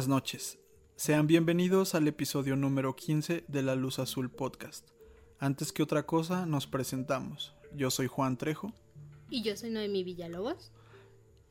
[0.00, 0.58] buenas noches.
[0.96, 4.88] Sean bienvenidos al episodio número 15 de La Luz Azul Podcast.
[5.38, 7.54] Antes que otra cosa, nos presentamos.
[7.76, 8.72] Yo soy Juan Trejo.
[9.28, 10.72] Y yo soy Noemí Villalobos.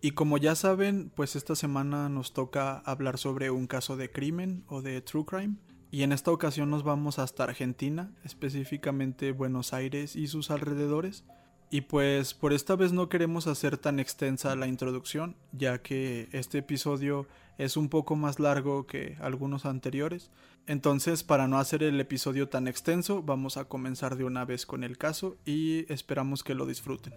[0.01, 4.63] Y como ya saben, pues esta semana nos toca hablar sobre un caso de crimen
[4.67, 5.57] o de true crime.
[5.91, 11.23] Y en esta ocasión nos vamos hasta Argentina, específicamente Buenos Aires y sus alrededores.
[11.71, 16.59] Y pues por esta vez no queremos hacer tan extensa la introducción, ya que este
[16.59, 17.27] episodio
[17.59, 20.31] es un poco más largo que algunos anteriores.
[20.65, 24.83] Entonces, para no hacer el episodio tan extenso, vamos a comenzar de una vez con
[24.83, 27.13] el caso y esperamos que lo disfruten.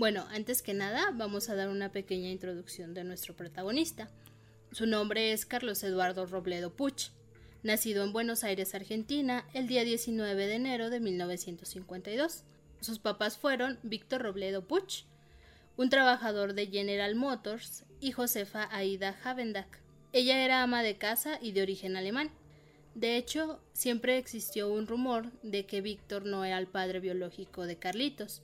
[0.00, 4.08] Bueno, antes que nada, vamos a dar una pequeña introducción de nuestro protagonista.
[4.72, 7.10] Su nombre es Carlos Eduardo Robledo Puch,
[7.62, 12.44] nacido en Buenos Aires, Argentina, el día 19 de enero de 1952.
[12.80, 15.04] Sus papás fueron Víctor Robledo Puch,
[15.76, 19.80] un trabajador de General Motors, y Josefa Aida Havendak.
[20.14, 22.30] Ella era ama de casa y de origen alemán.
[22.94, 27.76] De hecho, siempre existió un rumor de que Víctor no era el padre biológico de
[27.76, 28.40] Carlitos,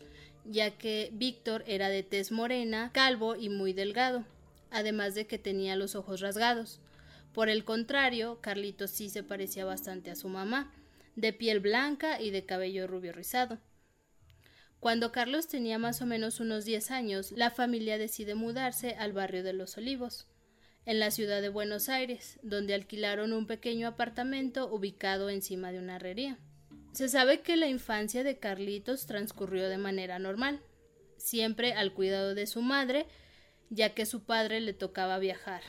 [0.50, 4.24] ya que Víctor era de tez morena, calvo y muy delgado,
[4.70, 6.80] además de que tenía los ojos rasgados.
[7.32, 10.72] Por el contrario, Carlitos sí se parecía bastante a su mamá,
[11.16, 13.58] de piel blanca y de cabello rubio rizado.
[14.80, 19.42] Cuando Carlos tenía más o menos unos 10 años, la familia decide mudarse al barrio
[19.42, 20.26] de Los Olivos,
[20.84, 25.96] en la ciudad de Buenos Aires, donde alquilaron un pequeño apartamento ubicado encima de una
[25.96, 26.38] herrería.
[26.96, 30.62] Se sabe que la infancia de Carlitos transcurrió de manera normal,
[31.18, 33.04] siempre al cuidado de su madre,
[33.68, 35.60] ya que su padre le tocaba viajar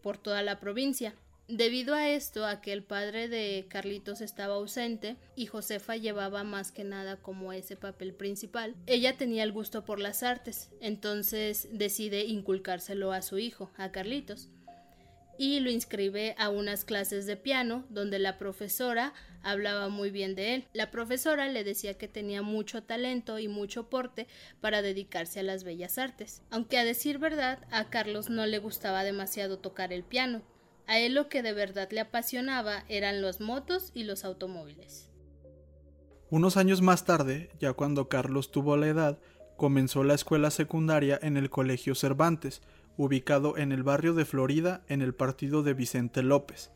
[0.00, 1.16] por toda la provincia.
[1.48, 6.70] Debido a esto, a que el padre de Carlitos estaba ausente y Josefa llevaba más
[6.70, 12.26] que nada como ese papel principal, ella tenía el gusto por las artes, entonces decide
[12.26, 14.50] inculcárselo a su hijo, a Carlitos
[15.38, 20.54] y lo inscribe a unas clases de piano donde la profesora hablaba muy bien de
[20.54, 20.68] él.
[20.72, 24.26] La profesora le decía que tenía mucho talento y mucho porte
[24.60, 26.42] para dedicarse a las bellas artes.
[26.50, 30.42] Aunque a decir verdad, a Carlos no le gustaba demasiado tocar el piano.
[30.86, 35.10] A él lo que de verdad le apasionaba eran los motos y los automóviles.
[36.30, 39.18] Unos años más tarde, ya cuando Carlos tuvo la edad,
[39.56, 42.62] comenzó la escuela secundaria en el Colegio Cervantes,
[42.96, 46.70] ubicado en el barrio de Florida en el partido de Vicente López.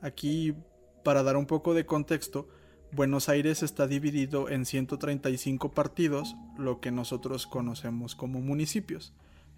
[0.00, 0.54] Aquí,
[1.04, 2.48] para dar un poco de contexto,
[2.92, 9.12] Buenos Aires está dividido en 135 partidos, lo que nosotros conocemos como municipios.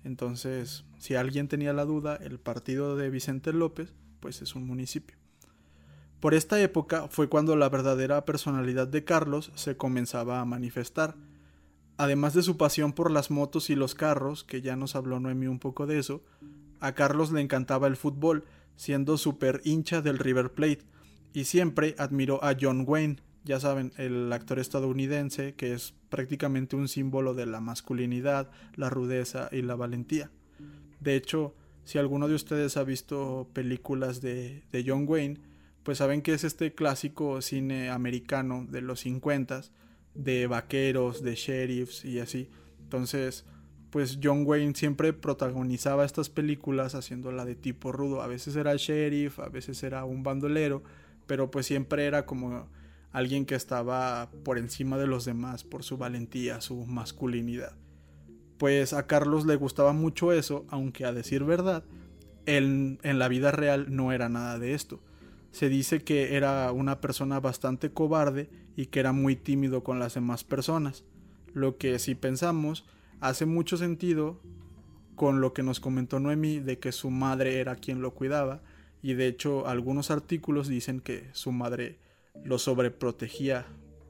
[0.05, 5.17] Entonces, si alguien tenía la duda, el partido de Vicente López, pues es un municipio.
[6.21, 11.17] Por esta época fue cuando la verdadera personalidad de Carlos se comenzaba a manifestar.
[11.97, 15.47] Además de su pasión por las motos y los carros, que ya nos habló Noemi
[15.47, 16.23] un poco de eso,
[16.81, 18.45] a Carlos le encantaba el fútbol,
[18.77, 20.83] siendo súper hincha del River Plate,
[21.33, 26.89] y siempre admiró a John Wayne, ya saben, el actor estadounidense que es prácticamente un
[26.89, 30.31] símbolo de la masculinidad, la rudeza y la valentía.
[31.01, 31.55] De hecho,
[31.85, 35.41] si alguno de ustedes ha visto películas de, de John Wayne,
[35.83, 39.63] pues saben que es este clásico cine americano de los 50
[40.15, 42.50] de vaqueros, de sheriffs y así.
[42.83, 43.45] Entonces,
[43.91, 48.23] pues John Wayne siempre protagonizaba estas películas haciéndola de tipo rudo.
[48.23, 50.82] A veces era sheriff, a veces era un bandolero,
[51.26, 52.69] pero pues siempre era como
[53.12, 57.76] alguien que estaba por encima de los demás por su valentía, su masculinidad.
[58.56, 61.85] Pues a Carlos le gustaba mucho eso, aunque a decir verdad,
[62.47, 65.00] él en la vida real no era nada de esto.
[65.52, 70.14] Se dice que era una persona bastante cobarde y que era muy tímido con las
[70.14, 71.04] demás personas,
[71.54, 72.84] lo que si pensamos
[73.20, 74.40] hace mucho sentido
[75.14, 78.62] con lo que nos comentó Noemi de que su madre era quien lo cuidaba
[79.02, 81.99] y de hecho algunos artículos dicen que su madre
[82.44, 83.66] lo sobreprotegía.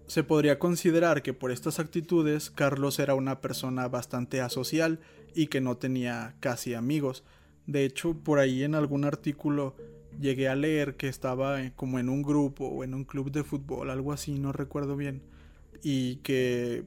[0.06, 5.00] Se podría considerar que por estas actitudes Carlos era una persona bastante asocial
[5.34, 7.24] y que no tenía casi amigos.
[7.66, 9.74] De hecho, por ahí en algún artículo
[10.20, 13.90] llegué a leer que estaba como en un grupo o en un club de fútbol,
[13.90, 15.22] algo así, no recuerdo bien,
[15.82, 16.84] y que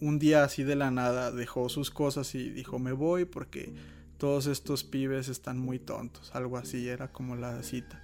[0.00, 3.74] un día así de la nada dejó sus cosas y dijo me voy porque
[4.16, 8.02] todos estos pibes están muy tontos, algo así era como la cita,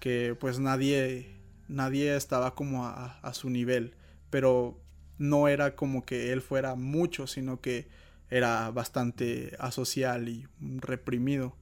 [0.00, 3.94] que pues nadie nadie estaba como a, a su nivel,
[4.28, 4.80] pero
[5.18, 7.88] no era como que él fuera mucho, sino que
[8.30, 11.56] era bastante asocial y reprimido,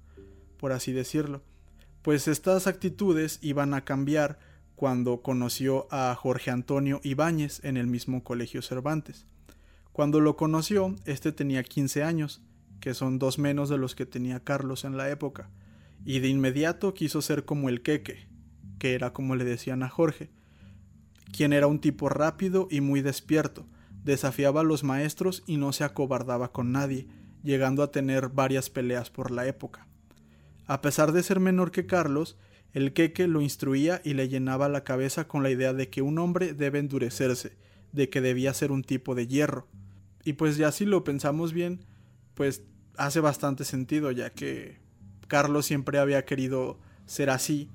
[0.59, 1.43] por así decirlo.
[2.09, 4.39] Pues estas actitudes iban a cambiar
[4.77, 9.27] cuando conoció a Jorge Antonio Ibáñez en el mismo colegio Cervantes.
[9.93, 12.41] Cuando lo conoció, este tenía 15 años,
[12.81, 15.51] que son dos menos de los que tenía Carlos en la época,
[16.03, 18.27] y de inmediato quiso ser como el queque,
[18.79, 20.31] que era como le decían a Jorge,
[21.31, 23.67] quien era un tipo rápido y muy despierto,
[24.03, 27.07] desafiaba a los maestros y no se acobardaba con nadie,
[27.43, 29.88] llegando a tener varias peleas por la época.
[30.69, 32.37] A pesar de ser menor que Carlos,
[32.75, 36.19] el queque lo instruía y le llenaba la cabeza con la idea de que un
[36.19, 37.57] hombre debe endurecerse,
[37.93, 39.67] de que debía ser un tipo de hierro.
[40.25, 41.81] Y pues ya si lo pensamos bien,
[42.35, 42.63] pues
[42.99, 44.77] hace bastante sentido, ya que
[45.27, 47.71] Carlos siempre había querido ser así,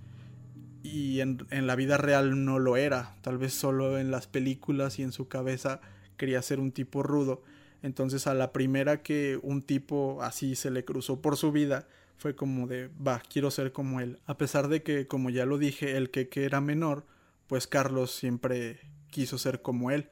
[0.83, 4.99] y en, en, la vida real no lo era, tal vez solo en las películas
[4.99, 5.81] y en su cabeza
[6.17, 7.41] quería ser un tipo rudo.
[7.81, 11.87] Entonces a la primera que un tipo así se le cruzó por su vida,
[12.17, 14.19] fue como de, va, quiero ser como él.
[14.25, 17.05] A pesar de que, como ya lo dije, el que, que era menor,
[17.47, 18.79] pues Carlos siempre
[19.09, 20.09] quiso ser como él.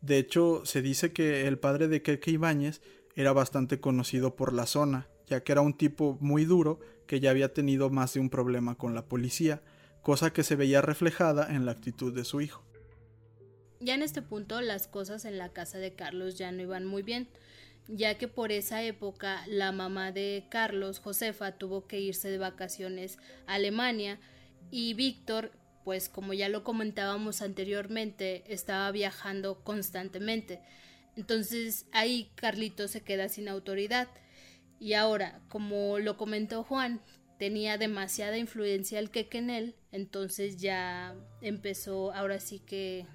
[0.00, 2.82] De hecho, se dice que el padre de Keke Ibáñez
[3.16, 7.30] era bastante conocido por la zona, ya que era un tipo muy duro que ya
[7.30, 9.62] había tenido más de un problema con la policía,
[10.02, 12.64] cosa que se veía reflejada en la actitud de su hijo.
[13.80, 17.02] Ya en este punto las cosas en la casa de Carlos ya no iban muy
[17.02, 17.28] bien,
[17.88, 23.18] ya que por esa época la mamá de Carlos, Josefa, tuvo que irse de vacaciones
[23.46, 24.18] a Alemania
[24.70, 25.52] y Víctor,
[25.84, 30.60] pues como ya lo comentábamos anteriormente, estaba viajando constantemente.
[31.16, 34.08] Entonces ahí Carlito se queda sin autoridad.
[34.80, 37.00] Y ahora, como lo comentó Juan,
[37.38, 43.06] tenía demasiada influencia el queque en él, entonces ya empezó ahora sí que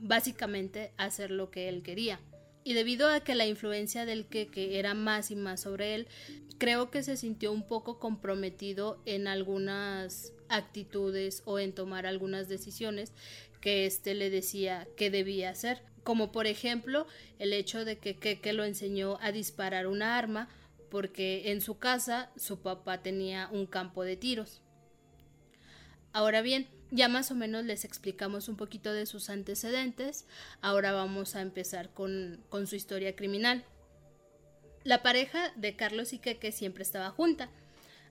[0.00, 2.20] básicamente a hacer lo que él quería.
[2.62, 6.08] Y debido a que la influencia del queque era más y más sobre él,
[6.58, 13.12] creo que se sintió un poco comprometido en algunas actitudes o en tomar algunas decisiones
[13.60, 17.06] que éste le decía que debía hacer, como por ejemplo
[17.38, 20.48] el hecho de que Keke lo enseñó a disparar una arma
[20.90, 24.60] porque en su casa su papá tenía un campo de tiros.
[26.12, 30.26] Ahora bien, ya más o menos les explicamos un poquito de sus antecedentes,
[30.60, 33.64] ahora vamos a empezar con, con su historia criminal.
[34.82, 37.50] La pareja de Carlos y Keke siempre estaba junta.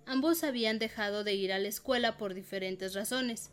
[0.05, 3.51] Ambos habían dejado de ir a la escuela por diferentes razones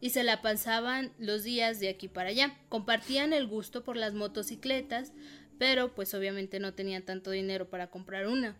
[0.00, 2.58] y se la pasaban los días de aquí para allá.
[2.68, 5.12] Compartían el gusto por las motocicletas,
[5.58, 8.56] pero pues obviamente no tenían tanto dinero para comprar una.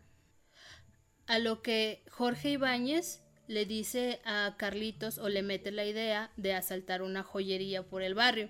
[1.26, 3.21] A lo que Jorge Ibáñez
[3.52, 8.14] le dice a Carlitos o le mete la idea de asaltar una joyería por el
[8.14, 8.48] barrio.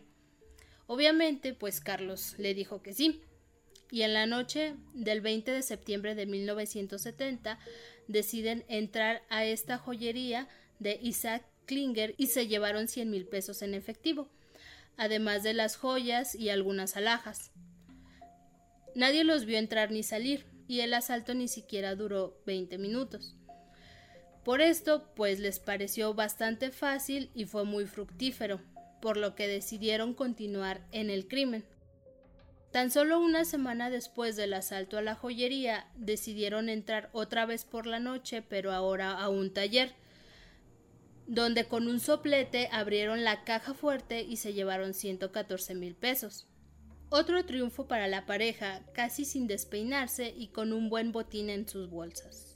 [0.86, 3.20] Obviamente, pues Carlos le dijo que sí.
[3.90, 7.58] Y en la noche del 20 de septiembre de 1970
[8.08, 10.48] deciden entrar a esta joyería
[10.78, 14.28] de Isaac Klinger y se llevaron 100 mil pesos en efectivo,
[14.96, 17.52] además de las joyas y algunas alhajas.
[18.94, 23.36] Nadie los vio entrar ni salir, y el asalto ni siquiera duró 20 minutos.
[24.44, 28.60] Por esto, pues les pareció bastante fácil y fue muy fructífero,
[29.00, 31.64] por lo que decidieron continuar en el crimen.
[32.72, 37.86] Tan solo una semana después del asalto a la joyería, decidieron entrar otra vez por
[37.86, 39.92] la noche, pero ahora a un taller,
[41.28, 46.48] donde con un soplete abrieron la caja fuerte y se llevaron 114 mil pesos.
[47.10, 51.90] Otro triunfo para la pareja, casi sin despeinarse y con un buen botín en sus
[51.90, 52.51] bolsas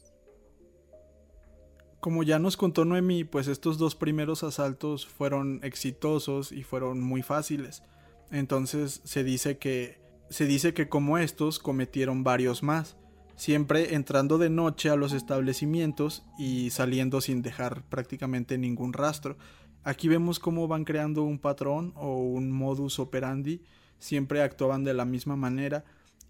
[2.07, 7.21] como ya nos contó Noemi, pues estos dos primeros asaltos fueron exitosos y fueron muy
[7.23, 7.83] fáciles.
[8.31, 9.99] Entonces se dice que
[10.31, 12.97] se dice que como estos cometieron varios más,
[13.35, 19.37] siempre entrando de noche a los establecimientos y saliendo sin dejar prácticamente ningún rastro.
[19.83, 23.65] Aquí vemos cómo van creando un patrón o un modus operandi,
[23.99, 25.85] siempre actuaban de la misma manera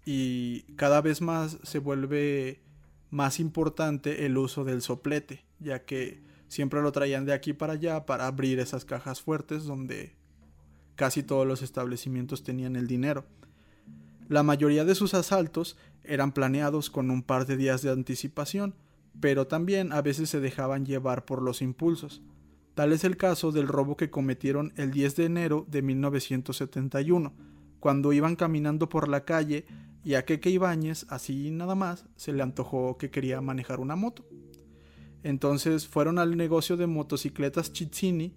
[0.07, 2.63] y cada vez más se vuelve
[3.09, 8.05] más importante el uso del soplete, ya que siempre lo traían de aquí para allá
[8.05, 10.15] para abrir esas cajas fuertes donde
[10.95, 13.25] casi todos los establecimientos tenían el dinero.
[14.27, 18.75] La mayoría de sus asaltos eran planeados con un par de días de anticipación,
[19.19, 22.21] pero también a veces se dejaban llevar por los impulsos.
[22.75, 27.33] Tal es el caso del robo que cometieron el 10 de enero de 1971,
[27.79, 29.65] cuando iban caminando por la calle
[30.07, 34.25] y a Keke Ibáñez, así nada más, se le antojó que quería manejar una moto.
[35.21, 38.33] Entonces fueron al negocio de motocicletas Chizzini,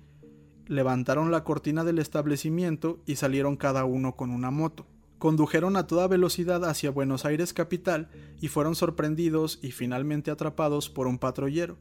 [0.66, 4.84] levantaron la cortina del establecimiento y salieron cada uno con una moto.
[5.18, 8.08] condujeron a toda velocidad hacia Buenos Aires capital
[8.40, 11.78] y fueron sorprendidos y finalmente atrapados por un patrullero.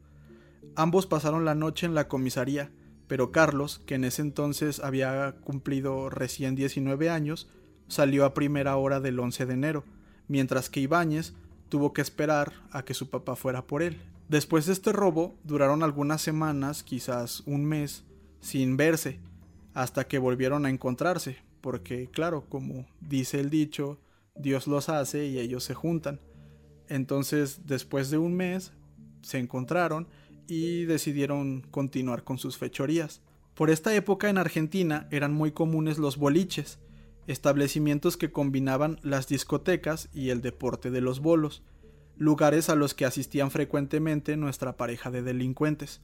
[0.76, 2.70] Ambos pasaron la noche en la comisaría,
[3.08, 7.50] pero Carlos, que en ese entonces había cumplido recién 19 años,
[7.90, 9.84] salió a primera hora del 11 de enero,
[10.28, 11.34] mientras que Ibáñez
[11.68, 13.98] tuvo que esperar a que su papá fuera por él.
[14.28, 18.04] Después de este robo, duraron algunas semanas, quizás un mes,
[18.40, 19.18] sin verse,
[19.74, 23.98] hasta que volvieron a encontrarse, porque claro, como dice el dicho,
[24.36, 26.20] Dios los hace y ellos se juntan.
[26.88, 28.72] Entonces, después de un mes,
[29.22, 30.06] se encontraron
[30.46, 33.20] y decidieron continuar con sus fechorías.
[33.54, 36.78] Por esta época en Argentina eran muy comunes los boliches,
[37.30, 41.62] establecimientos que combinaban las discotecas y el deporte de los bolos,
[42.16, 46.00] lugares a los que asistían frecuentemente nuestra pareja de delincuentes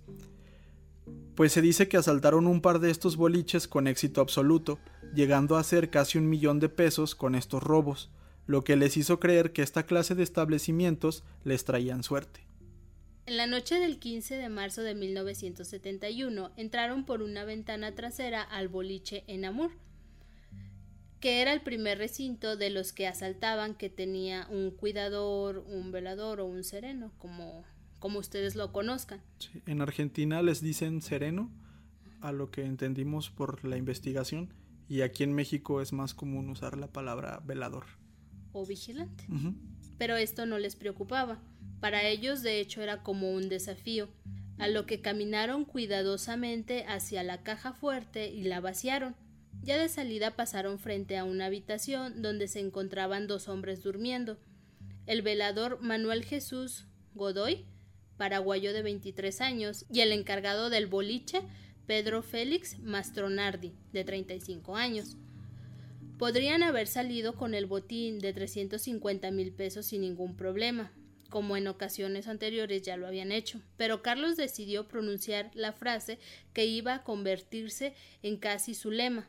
[1.37, 4.79] pues se dice que asaltaron un par de estos boliches con éxito absoluto,
[5.15, 8.11] llegando a hacer casi un millón de pesos con estos robos,
[8.47, 12.47] lo que les hizo creer que esta clase de establecimientos les traían suerte.
[13.27, 18.69] En la noche del 15 de marzo de 1971 entraron por una ventana trasera al
[18.69, 19.73] boliche en Amur,
[21.21, 26.41] que era el primer recinto de los que asaltaban que tenía un cuidador, un velador
[26.41, 27.65] o un sereno, como
[27.99, 29.21] como ustedes lo conozcan.
[29.67, 31.51] en Argentina les dicen sereno,
[32.21, 34.53] a lo que entendimos por la investigación,
[34.89, 37.85] y aquí en México es más común usar la palabra velador.
[38.53, 39.25] O vigilante.
[39.99, 41.41] Pero esto no les preocupaba.
[41.81, 44.09] Para ellos, de hecho, era como un desafío,
[44.59, 49.15] a lo que caminaron cuidadosamente hacia la caja fuerte y la vaciaron.
[49.63, 54.39] Ya de salida pasaron frente a una habitación donde se encontraban dos hombres durmiendo.
[55.07, 57.67] El velador Manuel Jesús Godoy
[58.17, 61.43] paraguayo de 23 años, y el encargado del boliche,
[61.87, 65.17] Pedro Félix Mastronardi, de 35 años.
[66.19, 70.93] Podrían haber salido con el botín de 350 mil pesos sin ningún problema,
[71.29, 76.19] como en ocasiones anteriores ya lo habían hecho, pero Carlos decidió pronunciar la frase
[76.55, 79.29] que iba a convertirse en casi su lema.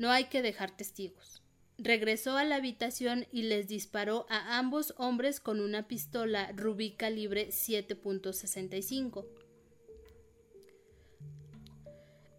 [0.00, 1.40] No hay que dejar testigos
[1.82, 7.48] regresó a la habitación y les disparó a ambos hombres con una pistola rubí calibre
[7.48, 9.26] 7.65.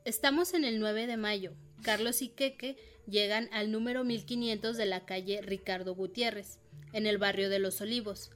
[0.06, 1.54] Estamos en el 9 de mayo.
[1.82, 2.78] Carlos y Queque
[3.08, 6.60] llegan al número 1500 de la calle Ricardo Gutiérrez,
[6.94, 8.30] en el barrio de Los Olivos.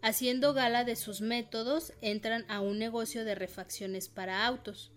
[0.00, 4.92] Haciendo gala de sus métodos, entran a un negocio de refacciones para autos.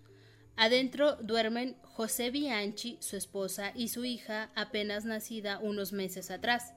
[0.56, 6.74] Adentro duermen José Bianchi, su esposa y su hija, apenas nacida unos meses atrás.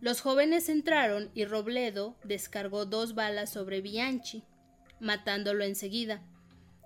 [0.00, 4.44] Los jóvenes entraron y Robledo descargó dos balas sobre Bianchi,
[5.00, 6.22] matándolo enseguida.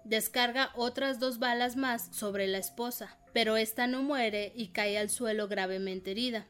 [0.04, 5.10] Descarga otras dos balas más sobre la esposa, pero ésta no muere y cae al
[5.10, 6.46] suelo gravemente herida.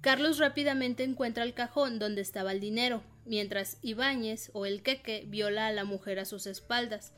[0.00, 5.66] Carlos rápidamente encuentra el cajón donde estaba el dinero, mientras Ibáñez o el queque viola
[5.66, 7.14] a la mujer a sus espaldas.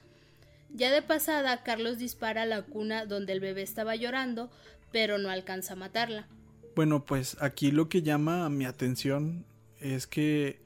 [0.70, 4.50] Ya de pasada, Carlos dispara a la cuna donde el bebé estaba llorando,
[4.92, 6.26] pero no alcanza a matarla.
[6.74, 9.46] Bueno, pues aquí lo que llama mi atención
[9.80, 10.60] es que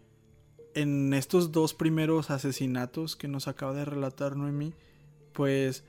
[0.75, 4.75] en estos dos primeros asesinatos que nos acaba de relatar Noemi,
[5.33, 5.85] pues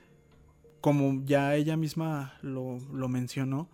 [0.80, 3.68] como ya ella misma lo, lo mencionó,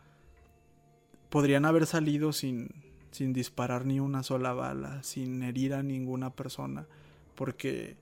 [1.31, 2.71] podrían haber salido sin,
[3.11, 6.87] sin disparar ni una sola bala, sin herir a ninguna persona,
[7.35, 7.97] porque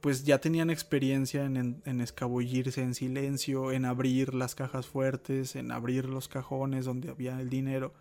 [0.00, 5.72] pues ya tenían experiencia en, en, escabullirse en silencio, en abrir las cajas fuertes, en
[5.72, 7.94] abrir los cajones donde había el dinero.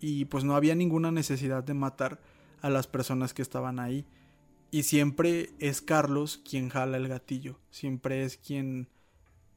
[0.00, 2.20] Y pues no había ninguna necesidad de matar
[2.62, 4.06] a las personas que estaban ahí.
[4.70, 8.88] Y siempre es Carlos quien jala el gatillo, siempre es quien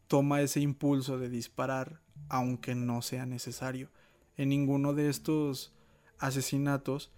[0.07, 3.89] toma ese impulso de disparar, aunque no sea necesario.
[4.37, 5.73] En ninguno de estos
[6.17, 7.11] asesinatos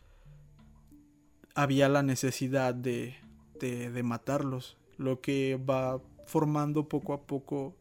[1.55, 3.15] había la necesidad de,
[3.59, 7.75] de, matarlos, lo que va formando poco a poco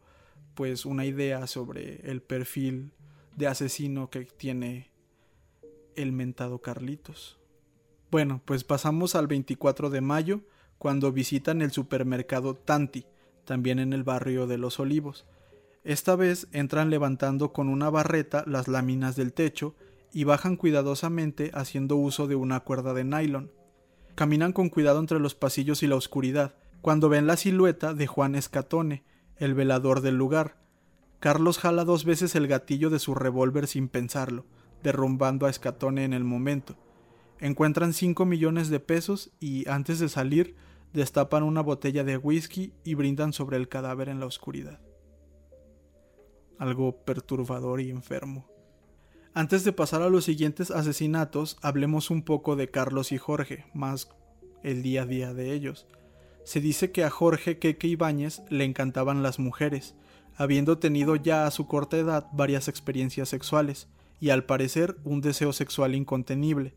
[0.55, 2.93] pues una idea sobre el perfil
[3.37, 4.91] de asesino que tiene
[5.97, 7.39] el mentado Carlitos.
[8.11, 10.41] Bueno, pues pasamos al 24 de mayo,
[10.79, 13.07] cuando visitan el supermercado Tanti,
[13.45, 15.27] también en el barrio de Los Olivos.
[15.83, 19.75] Esta vez entran levantando con una barreta las láminas del techo
[20.13, 23.51] y bajan cuidadosamente haciendo uso de una cuerda de nylon.
[24.15, 28.37] Caminan con cuidado entre los pasillos y la oscuridad, cuando ven la silueta de Juan
[28.37, 29.03] Escatone,
[29.37, 30.57] el velador del lugar.
[31.19, 34.45] Carlos jala dos veces el gatillo de su revólver sin pensarlo,
[34.83, 36.77] derrumbando a Escatone en el momento.
[37.41, 40.55] Encuentran cinco millones de pesos y, antes de salir,
[40.93, 44.81] destapan una botella de whisky y brindan sobre el cadáver en la oscuridad.
[46.59, 48.54] Algo perturbador y enfermo.
[49.37, 54.09] Antes de pasar a los siguientes asesinatos, hablemos un poco de Carlos y Jorge, más
[54.63, 55.89] el día a día de ellos.
[56.45, 59.97] Se dice que a Jorge Queque Ibáñez le encantaban las mujeres,
[60.37, 63.89] habiendo tenido ya a su corta edad varias experiencias sexuales,
[64.21, 66.77] y al parecer un deseo sexual incontenible.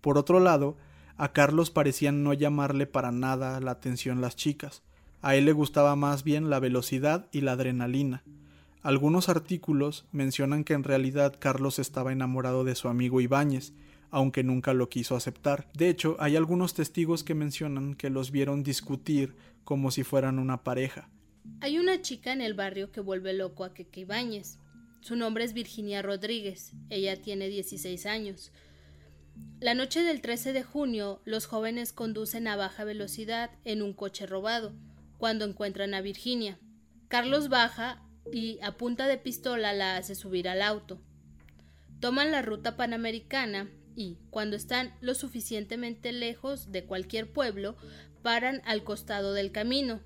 [0.00, 0.78] Por otro lado,
[1.18, 4.82] a Carlos parecían no llamarle para nada la atención las chicas.
[5.20, 8.24] A él le gustaba más bien la velocidad y la adrenalina.
[8.88, 13.74] Algunos artículos mencionan que en realidad Carlos estaba enamorado de su amigo Ibáñez,
[14.08, 15.70] aunque nunca lo quiso aceptar.
[15.74, 20.64] De hecho, hay algunos testigos que mencionan que los vieron discutir como si fueran una
[20.64, 21.10] pareja.
[21.60, 24.58] Hay una chica en el barrio que vuelve loco a Keke Ibáñez.
[25.02, 26.72] Su nombre es Virginia Rodríguez.
[26.88, 28.52] Ella tiene 16 años.
[29.60, 34.24] La noche del 13 de junio, los jóvenes conducen a baja velocidad en un coche
[34.24, 34.72] robado,
[35.18, 36.58] cuando encuentran a Virginia.
[37.08, 41.00] Carlos baja y a punta de pistola la hace subir al auto.
[42.00, 47.76] Toman la ruta panamericana y, cuando están lo suficientemente lejos de cualquier pueblo,
[48.22, 50.00] paran al costado del camino.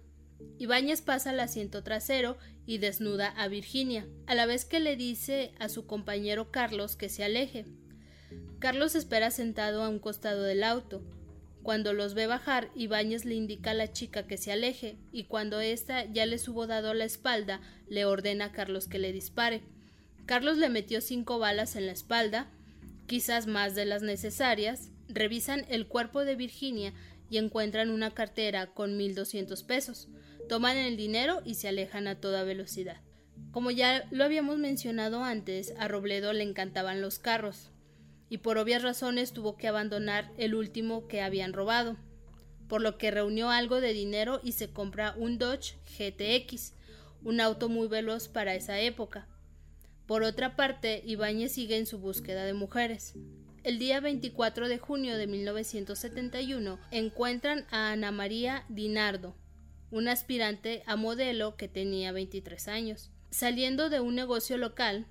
[0.58, 5.52] Ibáñez pasa al asiento trasero y desnuda a Virginia, a la vez que le dice
[5.58, 7.66] a su compañero Carlos que se aleje.
[8.58, 11.02] Carlos espera sentado a un costado del auto.
[11.62, 15.60] Cuando los ve bajar, Ibáñez le indica a la chica que se aleje, y cuando
[15.60, 19.62] ésta ya les hubo dado la espalda, le ordena a Carlos que le dispare.
[20.26, 22.48] Carlos le metió cinco balas en la espalda,
[23.06, 26.92] quizás más de las necesarias, revisan el cuerpo de Virginia
[27.30, 30.08] y encuentran una cartera con mil doscientos pesos.
[30.48, 33.00] Toman el dinero y se alejan a toda velocidad.
[33.52, 37.71] Como ya lo habíamos mencionado antes, a Robledo le encantaban los carros,
[38.32, 41.98] y por obvias razones tuvo que abandonar el último que habían robado,
[42.66, 46.72] por lo que reunió algo de dinero y se compra un Dodge GTX,
[47.22, 49.28] un auto muy veloz para esa época.
[50.06, 53.12] Por otra parte, Ibáñez sigue en su búsqueda de mujeres.
[53.64, 59.36] El día 24 de junio de 1971 encuentran a Ana María Dinardo,
[59.90, 63.10] una aspirante a modelo que tenía 23 años.
[63.30, 65.06] Saliendo de un negocio local,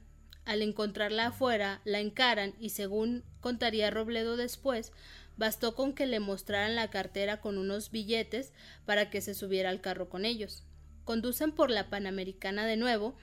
[0.46, 4.92] al encontrarla afuera, la encaran y según contaría Robledo después,
[5.38, 8.54] bastó con que le mostraran la cartera con unos billetes
[8.86, 10.64] para que se subiera al carro con ellos.
[11.04, 13.16] Conducen por la Panamericana de nuevo,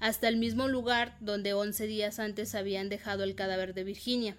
[0.00, 4.36] hasta el mismo lugar donde once días antes habían dejado el cadáver de Virginia.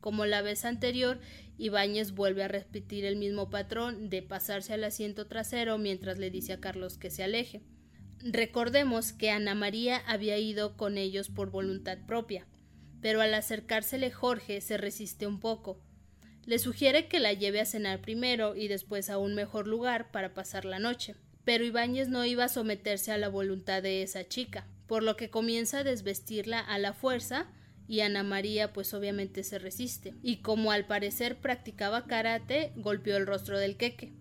[0.00, 1.20] Como la vez anterior,
[1.58, 6.52] Ibáñez vuelve a repetir el mismo patrón de pasarse al asiento trasero mientras le dice
[6.52, 7.62] a Carlos que se aleje.
[8.28, 12.46] Recordemos que Ana María había ido con ellos por voluntad propia,
[13.00, 15.80] pero al acercársele Jorge se resiste un poco.
[16.44, 20.34] Le sugiere que la lleve a cenar primero y después a un mejor lugar para
[20.34, 21.14] pasar la noche.
[21.44, 25.30] Pero Ibáñez no iba a someterse a la voluntad de esa chica por lo que
[25.30, 27.46] comienza a desvestirla a la fuerza
[27.88, 33.26] y Ana María pues obviamente se resiste y como al parecer practicaba karate golpeó el
[33.26, 34.12] rostro del queque.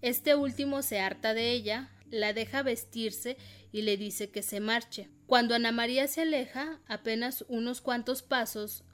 [0.00, 3.36] Este último se harta de ella, la deja vestirse
[3.72, 5.08] y le dice que se marche.
[5.26, 8.84] Cuando Ana María se aleja, apenas unos cuantos pasos,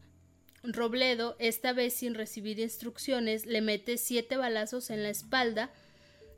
[0.62, 5.70] Robledo, esta vez sin recibir instrucciones, le mete siete balazos en la espalda,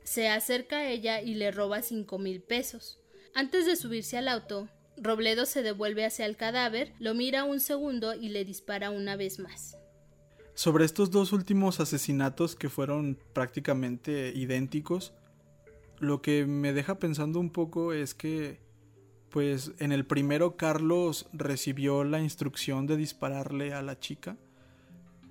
[0.03, 2.99] se acerca a ella y le roba cinco mil pesos.
[3.33, 4.67] Antes de subirse al auto,
[4.97, 9.39] Robledo se devuelve hacia el cadáver, lo mira un segundo y le dispara una vez
[9.39, 9.77] más.
[10.53, 15.13] Sobre estos dos últimos asesinatos que fueron prácticamente idénticos,
[16.01, 18.59] lo que me deja pensando un poco es que,
[19.29, 24.35] pues en el primero Carlos recibió la instrucción de dispararle a la chica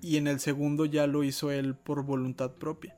[0.01, 2.97] y en el segundo ya lo hizo él por voluntad propia.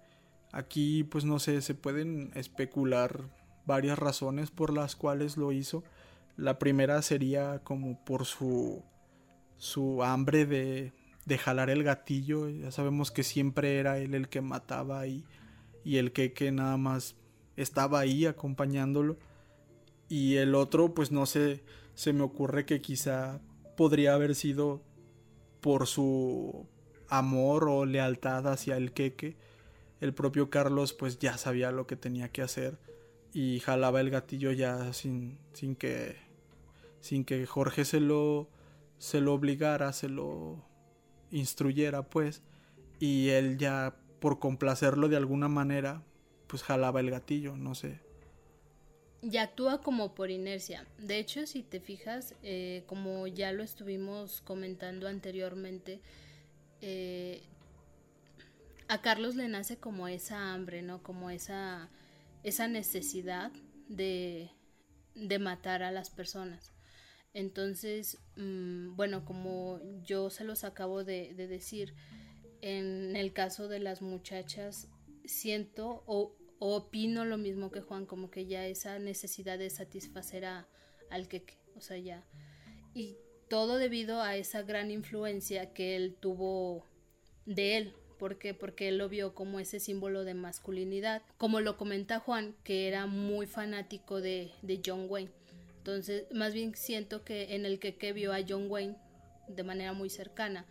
[0.52, 3.24] Aquí, pues no sé, se pueden especular
[3.66, 5.84] varias razones por las cuales lo hizo.
[6.38, 8.84] La primera sería como por su,
[9.58, 10.94] su hambre de,
[11.26, 12.50] de jalar el gatillo.
[12.50, 15.26] Ya sabemos que siempre era él el que mataba y,
[15.84, 17.16] y el que, que nada más
[17.56, 19.18] estaba ahí acompañándolo.
[20.10, 21.63] Y el otro, pues no sé,
[21.96, 23.42] se me ocurre que quizá
[23.78, 24.82] podría haber sido
[25.62, 26.68] por su
[27.08, 29.38] amor o lealtad hacia el queque.
[30.02, 32.78] El propio Carlos pues ya sabía lo que tenía que hacer
[33.34, 36.18] y jalaba el gatillo ya sin, sin que
[37.00, 38.50] sin que Jorge se lo
[38.98, 40.63] se lo obligara, se lo
[41.30, 42.42] instruyera, pues,
[43.00, 46.04] y él ya por complacerlo de alguna manera,
[46.54, 48.00] pues jalaba el gatillo, no sé.
[49.24, 50.86] Y actúa como por inercia.
[51.00, 56.00] De hecho, si te fijas, eh, como ya lo estuvimos comentando anteriormente,
[56.80, 57.42] eh,
[58.88, 61.02] a Carlos le nace como esa hambre, ¿no?
[61.02, 61.89] Como esa
[62.44, 63.52] esa necesidad
[63.88, 64.52] de,
[65.16, 66.72] de matar a las personas.
[67.34, 71.96] Entonces, mm, bueno, como yo se los acabo de, decir,
[72.62, 74.88] en el caso de las muchachas,
[75.26, 76.36] siento o,
[76.67, 80.67] opino lo mismo que Juan, como que ya esa necesidad de satisfacer a,
[81.10, 81.43] al que,
[81.76, 82.23] o sea, ya.
[82.93, 83.17] Y
[83.49, 86.86] todo debido a esa gran influencia que él tuvo
[87.45, 87.93] de él.
[88.17, 88.54] ¿Por qué?
[88.54, 91.23] Porque él lo vio como ese símbolo de masculinidad.
[91.38, 95.32] Como lo comenta Juan, que era muy fanático de, de John Wayne.
[95.80, 98.95] Entonces, más bien siento que en el que vio a John Wayne
[99.49, 100.65] de manera muy cercana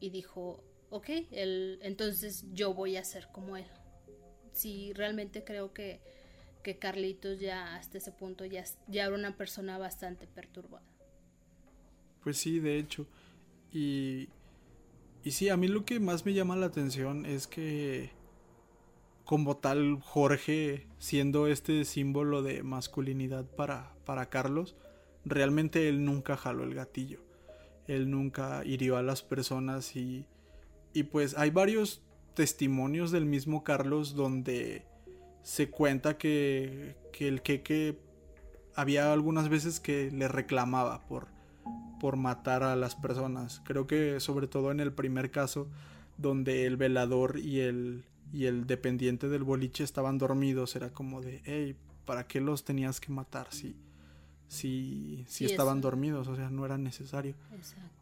[0.00, 3.66] y dijo, ok, él, entonces yo voy a ser como él.
[4.52, 6.00] Sí, realmente creo que,
[6.62, 10.84] que Carlitos ya hasta ese punto ya, ya era una persona bastante perturbada.
[12.22, 13.06] Pues sí, de hecho.
[13.72, 14.28] Y,
[15.24, 18.10] y sí, a mí lo que más me llama la atención es que
[19.24, 24.74] como tal Jorge, siendo este símbolo de masculinidad para, para Carlos,
[25.24, 27.20] realmente él nunca jaló el gatillo.
[27.86, 30.26] Él nunca hirió a las personas y,
[30.92, 32.02] y pues hay varios
[32.40, 34.86] testimonios del mismo Carlos donde
[35.42, 37.98] se cuenta que, que el queque
[38.74, 41.26] había algunas veces que le reclamaba por,
[42.00, 43.60] por matar a las personas.
[43.66, 45.68] Creo que sobre todo en el primer caso
[46.16, 51.42] donde el velador y el, y el dependiente del boliche estaban dormidos, era como de,
[51.44, 51.76] hey,
[52.06, 53.76] ¿para qué los tenías que matar si,
[54.48, 56.26] si, si estaban dormidos?
[56.26, 57.34] O sea, no era necesario.
[57.54, 57.99] Exacto.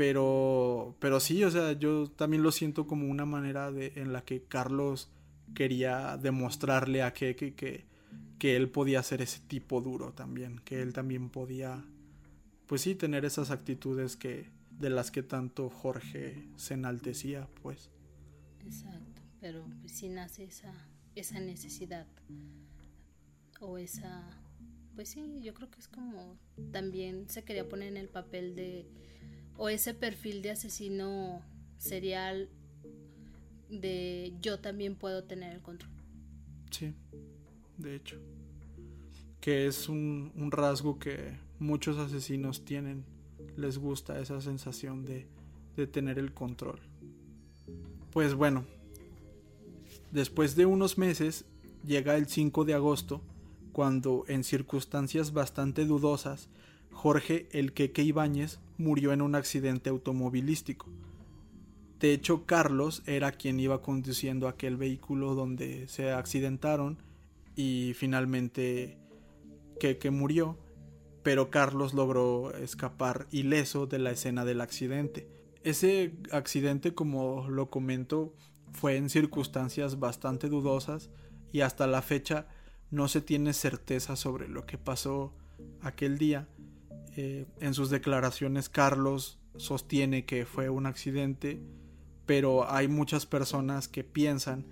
[0.00, 4.24] Pero, pero sí, o sea, yo también lo siento como una manera de, en la
[4.24, 5.10] que Carlos
[5.54, 7.84] quería demostrarle a que, que,
[8.38, 11.84] que él podía ser ese tipo duro también, que él también podía,
[12.66, 17.90] pues sí, tener esas actitudes que de las que tanto Jorge se enaltecía, pues.
[18.64, 20.72] Exacto pero pues sí nace esa,
[21.14, 22.06] esa necesidad
[23.60, 24.38] o esa,
[24.94, 26.36] pues sí, yo creo que es como
[26.72, 28.86] también se quería poner en el papel de,
[29.60, 31.42] o ese perfil de asesino
[31.76, 32.48] serial
[33.68, 35.90] de yo también puedo tener el control.
[36.70, 36.94] Sí,
[37.76, 38.16] de hecho.
[39.38, 43.04] Que es un, rasgo que muchos asesinos tienen.
[43.58, 45.26] Les gusta esa sensación de,
[45.76, 46.80] de tener el control.
[48.12, 48.64] Pues bueno,
[50.10, 51.44] Después de unos meses,
[51.86, 53.20] llega el 5 de agosto,
[53.72, 56.48] cuando, en circunstancias bastante dudosas,
[56.90, 60.88] Jorge El Queque Ibáñez murió en un accidente automovilístico.
[62.00, 66.98] De hecho, Carlos era quien iba conduciendo aquel vehículo donde se accidentaron
[67.54, 68.98] y finalmente
[69.78, 70.58] Queque murió,
[71.22, 75.28] pero Carlos logró escapar ileso de la escena del accidente.
[75.62, 78.34] Ese accidente, como lo comento,
[78.72, 81.10] fue en circunstancias bastante dudosas
[81.52, 82.46] y hasta la fecha
[82.90, 85.34] no se tiene certeza sobre lo que pasó
[85.82, 86.48] aquel día.
[87.16, 91.60] Eh, en sus declaraciones Carlos sostiene que fue un accidente,
[92.26, 94.64] pero hay muchas personas que piensan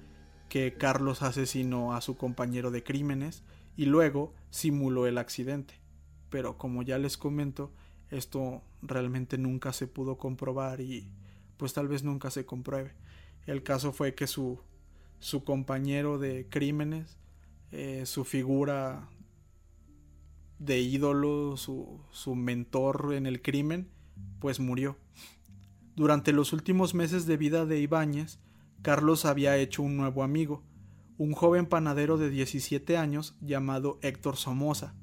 [0.48, 3.42] que Carlos asesinó a su compañero de crímenes
[3.77, 5.74] y luego simuló el accidente.
[6.31, 7.72] Pero como ya les comento,
[8.11, 11.11] esto realmente nunca se pudo comprobar y
[11.57, 12.92] pues tal vez nunca se compruebe.
[13.46, 14.61] El caso fue que su,
[15.18, 17.16] su compañero de crímenes,
[17.72, 19.09] eh, su figura
[20.59, 23.88] de ídolo, su, su mentor en el crimen,
[24.40, 24.97] pues murió.
[25.97, 28.38] Durante los últimos meses de vida de Ibáñez,
[28.83, 30.62] Carlos había hecho un nuevo amigo,
[31.16, 34.94] un joven panadero de 17 años llamado Héctor Somoza.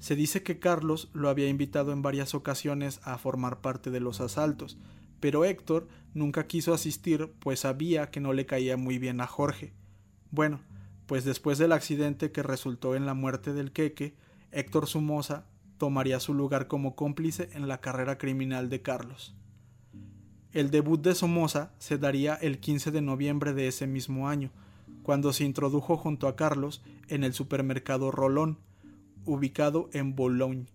[0.00, 4.20] Se dice que Carlos lo había invitado en varias ocasiones a formar parte de los
[4.20, 4.78] asaltos,
[5.20, 9.72] pero Héctor nunca quiso asistir pues sabía que no le caía muy bien a Jorge.
[10.30, 10.60] Bueno,
[11.06, 14.16] pues después del accidente que resultó en la muerte del queque,
[14.52, 15.44] Héctor Somoza
[15.78, 19.34] tomaría su lugar como cómplice en la carrera criminal de Carlos.
[20.52, 24.50] El debut de Somoza se daría el 15 de noviembre de ese mismo año,
[25.02, 28.58] cuando se introdujo junto a Carlos en el supermercado Rolón,
[29.24, 30.66] ubicado en Boulogne.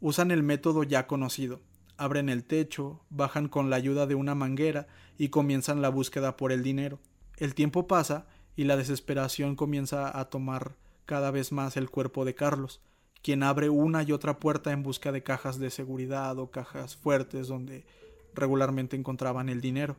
[0.00, 1.60] Usan el método ya conocido,
[1.98, 4.86] abren el techo, bajan con la ayuda de una manguera
[5.18, 6.98] y comienzan la búsqueda por el dinero.
[7.36, 10.76] El tiempo pasa y la desesperación comienza a tomar
[11.08, 12.82] cada vez más el cuerpo de Carlos,
[13.22, 17.48] quien abre una y otra puerta en busca de cajas de seguridad o cajas fuertes
[17.48, 17.86] donde
[18.34, 19.96] regularmente encontraban el dinero.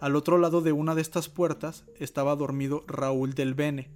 [0.00, 3.90] Al otro lado de una de estas puertas estaba dormido Raúl del Bene,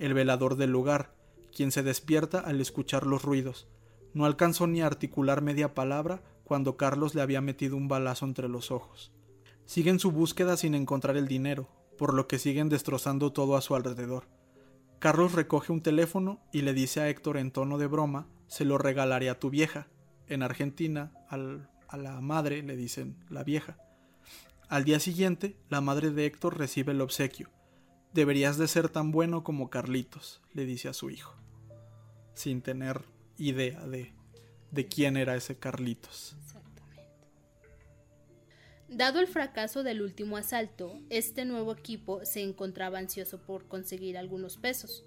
[0.00, 1.14] el velador del lugar,
[1.54, 3.68] quien se despierta al escuchar los ruidos.
[4.12, 8.48] No alcanzó ni a articular media palabra cuando Carlos le había metido un balazo entre
[8.48, 9.12] los ojos.
[9.66, 13.76] Siguen su búsqueda sin encontrar el dinero, por lo que siguen destrozando todo a su
[13.76, 14.24] alrededor.
[14.98, 18.78] Carlos recoge un teléfono y le dice a Héctor en tono de broma, se lo
[18.78, 19.88] regalaré a tu vieja.
[20.26, 23.78] En Argentina, a la madre le dicen la vieja.
[24.68, 27.50] Al día siguiente, la madre de Héctor recibe el obsequio.
[28.12, 31.36] Deberías de ser tan bueno como Carlitos, le dice a su hijo,
[32.34, 33.04] sin tener
[33.36, 34.14] idea de,
[34.70, 36.36] de quién era ese Carlitos.
[38.88, 44.58] Dado el fracaso del último asalto, este nuevo equipo se encontraba ansioso por conseguir algunos
[44.58, 45.04] pesos,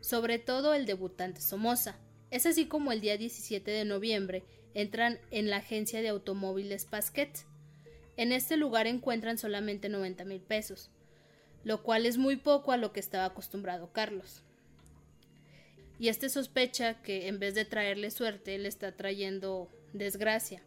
[0.00, 1.96] sobre todo el debutante Somoza.
[2.30, 7.44] Es así como el día 17 de noviembre entran en la agencia de automóviles Pasquet.
[8.16, 10.90] En este lugar encuentran solamente 90 mil pesos,
[11.64, 14.42] lo cual es muy poco a lo que estaba acostumbrado Carlos.
[15.98, 20.62] Y este sospecha que en vez de traerle suerte le está trayendo desgracia.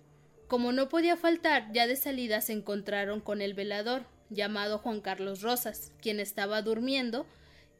[0.50, 5.44] Como no podía faltar, ya de salida se encontraron con el velador, llamado Juan Carlos
[5.44, 7.28] Rosas, quien estaba durmiendo,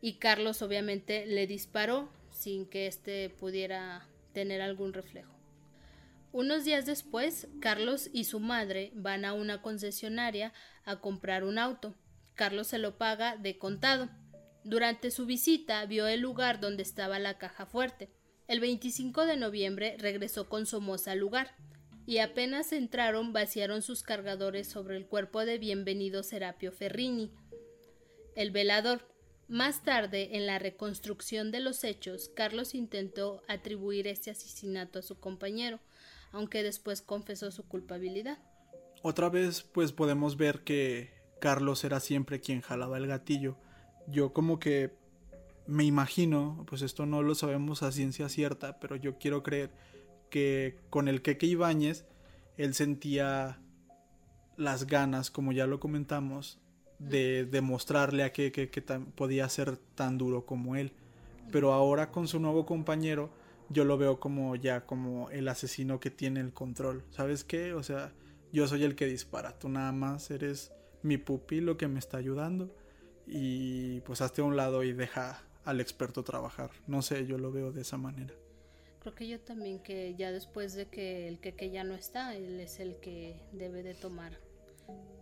[0.02, 5.34] y Carlos obviamente le disparó sin que éste pudiera tener algún reflejo.
[6.32, 10.54] Unos días después, Carlos y su madre van a una concesionaria
[10.86, 11.96] a comprar un auto.
[12.36, 14.10] Carlos se lo paga de contado.
[14.64, 18.12] Durante su visita vio el lugar donde estaba la caja fuerte.
[18.48, 21.56] El 25 de noviembre regresó con Somoza al lugar
[22.10, 27.32] y apenas entraron vaciaron sus cargadores sobre el cuerpo de bienvenido Serapio Ferrini,
[28.36, 29.08] el velador.
[29.48, 35.20] Más tarde, en la reconstrucción de los hechos, Carlos intentó atribuir este asesinato a su
[35.20, 35.80] compañero,
[36.32, 38.40] aunque después confesó su culpabilidad.
[39.04, 43.56] Otra vez, pues podemos ver que Carlos era siempre quien jalaba el gatillo.
[44.08, 44.96] Yo como que
[45.68, 49.70] me imagino, pues esto no lo sabemos a ciencia cierta, pero yo quiero creer
[50.30, 52.06] que con el Keke Ibáñez
[52.58, 53.60] él sentía
[54.58, 56.60] las ganas, como ya lo comentamos,
[57.00, 60.92] de demostrarle a Keke que podía ser tan duro como él.
[61.52, 63.30] Pero ahora con su nuevo compañero,
[63.70, 67.04] yo lo veo como ya como el asesino que tiene el control.
[67.12, 67.74] ¿Sabes qué?
[67.74, 68.12] O sea,
[68.52, 72.76] yo soy el que dispara, tú nada más eres mi pupilo que me está ayudando
[73.26, 76.72] y pues hazte a un lado y deja al experto trabajar.
[76.88, 78.34] No sé, yo lo veo de esa manera.
[79.00, 82.60] Creo que yo también que ya después de que el queque ya no está, él
[82.60, 84.38] es el que debe de tomar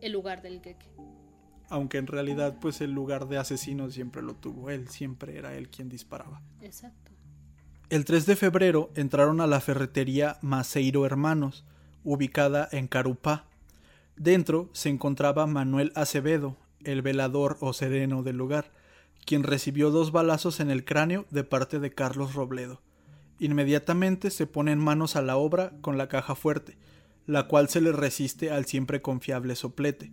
[0.02, 0.88] el lugar del queque.
[1.70, 5.70] Aunque en realidad pues el lugar de asesino siempre lo tuvo él, siempre era él
[5.70, 6.42] quien disparaba.
[6.62, 7.12] Exacto.
[7.90, 11.64] El 3 de febrero entraron a la ferretería Maceiro Hermanos,
[12.04, 13.46] ubicada en Carupá.
[14.16, 18.72] Dentro se encontraba Manuel Acevedo, el velador o sereno del lugar,
[19.26, 22.82] quien recibió dos balazos en el cráneo de parte de Carlos Robledo.
[23.40, 26.78] Inmediatamente se ponen manos a la obra con la caja fuerte,
[27.26, 30.12] la cual se le resiste al siempre confiable soplete.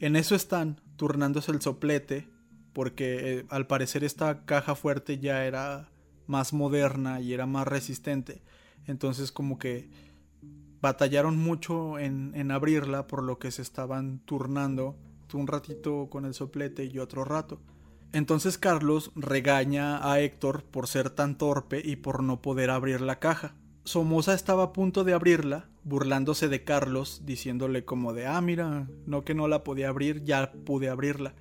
[0.00, 2.28] En eso están, turnándose el soplete,
[2.72, 5.88] porque eh, al parecer esta caja fuerte ya era
[6.26, 8.42] más moderna y era más resistente,
[8.86, 9.88] entonces como que
[10.80, 14.96] batallaron mucho en, en abrirla, por lo que se estaban turnando,
[15.34, 17.60] un ratito con el soplete y otro rato.
[18.12, 23.18] Entonces Carlos regaña a Héctor por ser tan torpe y por no poder abrir la
[23.18, 23.54] caja.
[23.84, 29.24] Somoza estaba a punto de abrirla, burlándose de Carlos, diciéndole como de, ah, mira, no
[29.24, 31.34] que no la podía abrir, ya pude abrirla.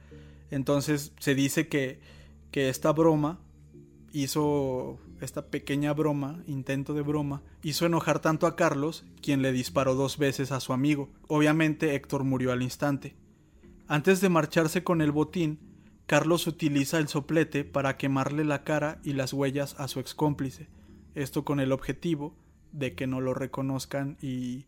[0.51, 1.99] Entonces se dice que,
[2.51, 3.39] que esta broma
[4.11, 9.95] hizo, esta pequeña broma, intento de broma, hizo enojar tanto a Carlos, quien le disparó
[9.95, 11.09] dos veces a su amigo.
[11.27, 13.15] Obviamente Héctor murió al instante.
[13.87, 15.59] Antes de marcharse con el botín,
[16.05, 20.69] Carlos utiliza el soplete para quemarle la cara y las huellas a su excómplice,
[21.15, 22.35] esto con el objetivo
[22.71, 24.67] de que no lo reconozcan y,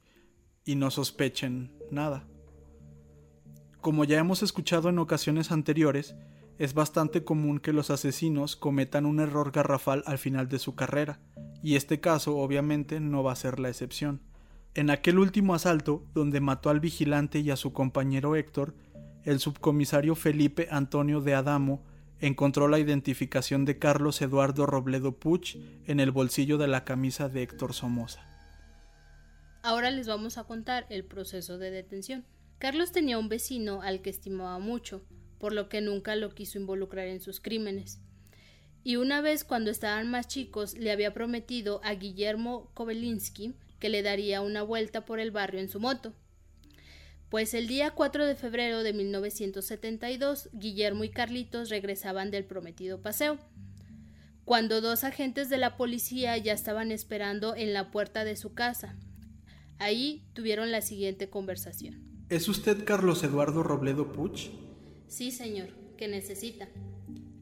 [0.65, 2.25] y no sospechen nada.
[3.81, 6.15] Como ya hemos escuchado en ocasiones anteriores,
[6.57, 11.19] es bastante común que los asesinos cometan un error garrafal al final de su carrera,
[11.61, 14.21] y este caso obviamente no va a ser la excepción.
[14.73, 18.75] En aquel último asalto, donde mató al vigilante y a su compañero Héctor,
[19.25, 21.83] el subcomisario Felipe Antonio de Adamo
[22.19, 27.43] encontró la identificación de Carlos Eduardo Robledo Puch en el bolsillo de la camisa de
[27.43, 28.21] Héctor Somoza.
[29.61, 32.25] Ahora les vamos a contar el proceso de detención.
[32.57, 35.03] Carlos tenía un vecino al que estimaba mucho,
[35.39, 37.99] por lo que nunca lo quiso involucrar en sus crímenes.
[38.83, 44.01] Y una vez cuando estaban más chicos le había prometido a Guillermo Kobelinsky que le
[44.01, 46.13] daría una vuelta por el barrio en su moto.
[47.29, 53.37] Pues el día 4 de febrero de 1972, Guillermo y Carlitos regresaban del prometido paseo,
[54.45, 58.95] cuando dos agentes de la policía ya estaban esperando en la puerta de su casa.
[59.77, 62.01] Ahí tuvieron la siguiente conversación.
[62.29, 64.49] ¿Es usted Carlos Eduardo Robledo Puch?
[65.09, 65.67] Sí, señor.
[65.97, 66.69] ¿Qué necesita?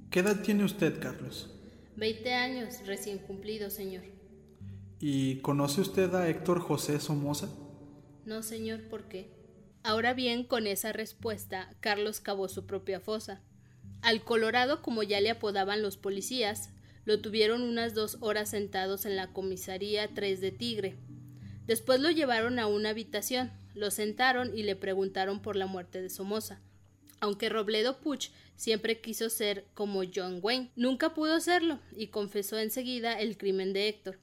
[0.09, 1.51] ¿Qué edad tiene usted, Carlos?
[1.95, 4.03] Veinte años, recién cumplido, señor.
[4.99, 7.49] ¿Y conoce usted a Héctor José Somoza?
[8.25, 9.34] No, señor, ¿por qué?
[9.87, 13.43] Ahora bien, con esa respuesta, Carlos cavó su propia fosa.
[14.01, 16.71] Al Colorado, como ya le apodaban los policías,
[17.05, 20.95] lo tuvieron unas dos horas sentados en la comisaría 3 de Tigre.
[21.67, 26.09] Después lo llevaron a una habitación, lo sentaron y le preguntaron por la muerte de
[26.09, 26.59] Somoza.
[27.19, 33.19] Aunque Robledo Puch siempre quiso ser como John Wayne, nunca pudo serlo y confesó enseguida
[33.19, 34.17] el crimen de Héctor,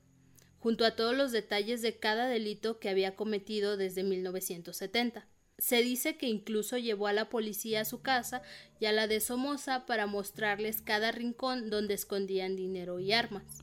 [0.58, 5.28] junto a todos los detalles de cada delito que había cometido desde 1970.
[5.58, 8.42] Se dice que incluso llevó a la policía a su casa
[8.80, 13.62] y a la de Somoza para mostrarles cada rincón donde escondían dinero y armas.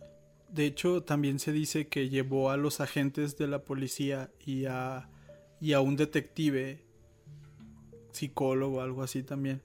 [0.49, 5.09] De hecho, también se dice que llevó a los agentes de la policía y a,
[5.61, 6.83] y a un detective,
[8.11, 9.61] psicólogo, algo así también,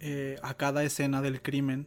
[0.00, 1.86] eh, a cada escena del crimen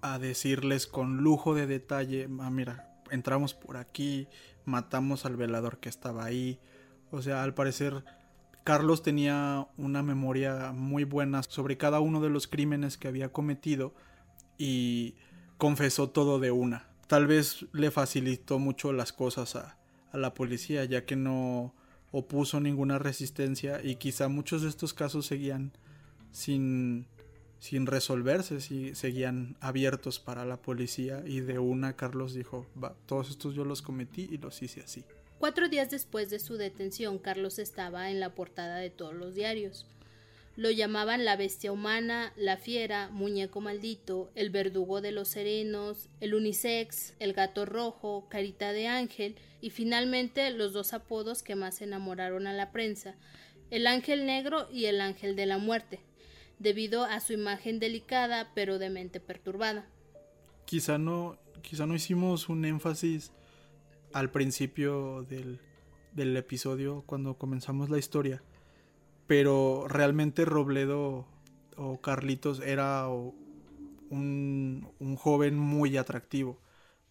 [0.00, 4.28] a decirles con lujo de detalle, ah, mira, entramos por aquí,
[4.64, 6.58] matamos al velador que estaba ahí.
[7.10, 8.04] O sea, al parecer
[8.64, 13.94] Carlos tenía una memoria muy buena sobre cada uno de los crímenes que había cometido
[14.56, 15.16] y
[15.58, 16.88] confesó todo de una.
[17.06, 19.76] Tal vez le facilitó mucho las cosas a,
[20.14, 21.74] la policía ya que no
[22.12, 25.72] opuso ninguna resistencia y quizá muchos de estos casos seguían
[26.30, 27.06] sin,
[27.58, 33.28] sin resolverse, si seguían abiertos para la policía y de una Carlos dijo, va, todos
[33.28, 35.04] estos yo los cometí y los hice así.
[35.44, 39.86] Cuatro días después de su detención, Carlos estaba en la portada de todos los diarios.
[40.56, 46.32] Lo llamaban la bestia humana, la fiera, muñeco maldito, el verdugo de los serenos, el
[46.32, 52.46] unisex, el gato rojo, carita de ángel y finalmente los dos apodos que más enamoraron
[52.46, 53.14] a la prensa,
[53.70, 56.00] el ángel negro y el ángel de la muerte,
[56.58, 59.84] debido a su imagen delicada pero de mente perturbada.
[60.64, 63.30] Quizá no, quizá no hicimos un énfasis
[64.14, 65.58] al principio del,
[66.36, 68.42] episodio cuando comenzamos la historia.
[69.26, 71.26] Pero realmente Robledo
[71.76, 76.60] o Carlitos era un, un, joven muy atractivo.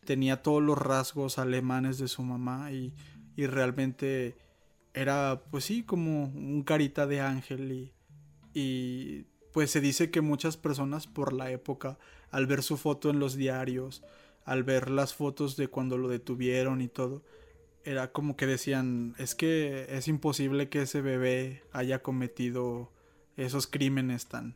[0.06, 2.94] Tenía todos los rasgos alemanes de su mamá y,
[3.36, 4.38] y, realmente
[4.94, 7.94] era, pues sí, como un carita de ángel y,
[8.54, 12.00] y pues se dice que muchas personas por la época,
[12.32, 14.04] al ver su foto en los diarios,
[14.46, 17.24] al ver las fotos de cuando lo detuvieron y todo,
[17.84, 22.92] era como que decían, es que es imposible que ese bebé haya cometido
[23.36, 24.56] esos crímenes tan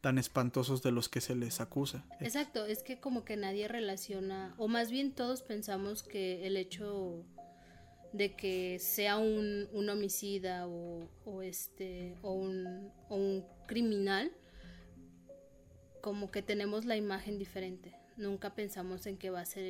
[0.00, 2.04] tan espantosos de los que se les acusa.
[2.18, 7.24] Exacto, es que como que nadie relaciona, o más bien todos pensamos que el hecho
[8.12, 14.32] de que sea un, un homicida o, o, este o un, o un criminal,
[16.00, 19.64] como que tenemos la imagen diferente nunca pensamos en que va a ser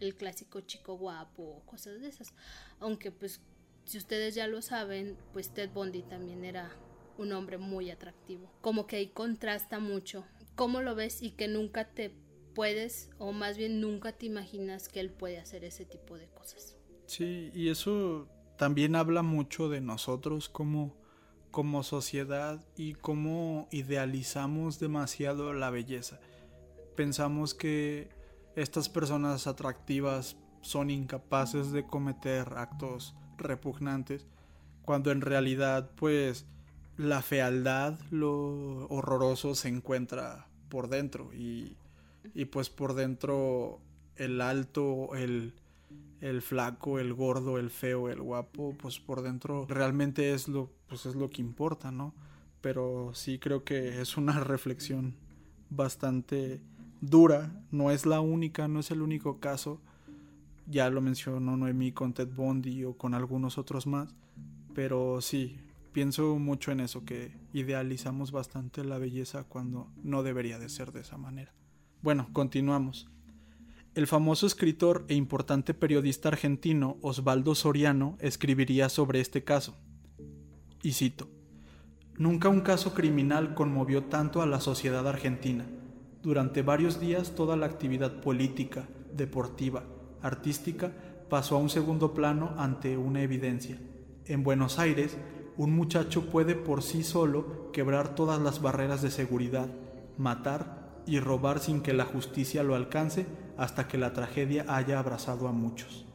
[0.00, 2.32] el, clásico chico guapo o cosas de esas.
[2.80, 3.40] Aunque pues
[3.84, 6.72] si ustedes ya lo saben, pues Ted Bundy también era
[7.18, 8.50] un hombre muy atractivo.
[8.60, 12.12] Como que ahí contrasta mucho cómo lo ves y que nunca te
[12.54, 16.76] puedes o más bien nunca te imaginas que él puede hacer ese tipo de cosas.
[17.06, 20.96] Sí, y eso también habla mucho de nosotros como
[21.56, 26.20] como sociedad y cómo idealizamos demasiado la belleza
[26.96, 28.08] pensamos que
[28.56, 34.26] estas personas atractivas son incapaces de cometer actos repugnantes,
[34.82, 36.46] cuando en realidad pues
[36.96, 41.76] la fealdad, lo horroroso se encuentra por dentro y,
[42.34, 43.80] y pues por dentro
[44.16, 45.52] el alto, el,
[46.20, 51.04] el flaco, el gordo, el feo, el guapo, pues por dentro realmente es lo, pues
[51.06, 52.14] es lo que importa, ¿no?
[52.62, 55.14] Pero sí creo que es una reflexión
[55.68, 56.62] bastante
[57.00, 59.80] dura, no es la única, no es el único caso.
[60.66, 64.14] Ya lo mencionó Noemí con Ted Bundy o con algunos otros más,
[64.74, 65.58] pero sí,
[65.92, 71.00] pienso mucho en eso, que idealizamos bastante la belleza cuando no debería de ser de
[71.00, 71.52] esa manera.
[72.02, 73.08] Bueno, continuamos.
[73.94, 79.76] El famoso escritor e importante periodista argentino Osvaldo Soriano escribiría sobre este caso.
[80.82, 81.30] Y cito,
[82.18, 85.66] Nunca un caso criminal conmovió tanto a la sociedad argentina
[86.26, 89.84] durante varios días toda la actividad política, deportiva,
[90.20, 90.90] artística
[91.30, 93.78] pasó a un segundo plano ante una evidencia.
[94.24, 95.16] En Buenos Aires,
[95.56, 99.68] un muchacho puede por sí solo quebrar todas las barreras de seguridad,
[100.18, 103.24] matar y robar sin que la justicia lo alcance
[103.56, 106.06] hasta que la tragedia haya abrazado a muchos.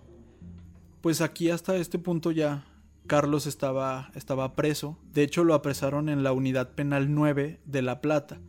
[1.00, 2.66] Pues aquí hasta este punto ya
[3.08, 8.02] Carlos estaba, estaba preso, de hecho lo apresaron en la unidad penal 9 de La
[8.02, 8.40] Plata,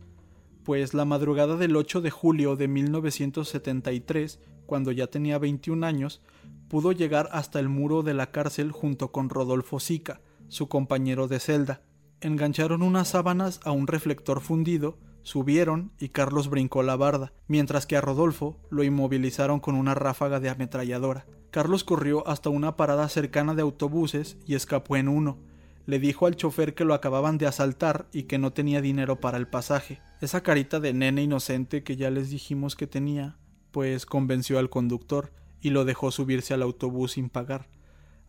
[0.63, 6.21] pues la madrugada del 8 de julio de 1973, cuando ya tenía 21 años,
[6.67, 11.39] pudo llegar hasta el muro de la cárcel junto con Rodolfo Sica, su compañero de
[11.39, 11.81] celda.
[12.21, 17.97] Engancharon unas sábanas a un reflector fundido, subieron y Carlos brincó la barda, mientras que
[17.97, 21.25] a Rodolfo lo inmovilizaron con una ráfaga de ametralladora.
[21.51, 25.37] Carlos corrió hasta una parada cercana de autobuses y escapó en uno.
[25.85, 29.37] Le dijo al chofer que lo acababan de asaltar y que no tenía dinero para
[29.37, 30.01] el pasaje.
[30.21, 33.37] Esa carita de nene inocente que ya les dijimos que tenía,
[33.71, 37.67] pues convenció al conductor y lo dejó subirse al autobús sin pagar.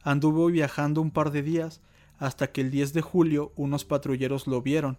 [0.02, 1.80] Anduvo viajando un par de días
[2.18, 4.98] hasta que el 10 de julio unos patrulleros lo vieron.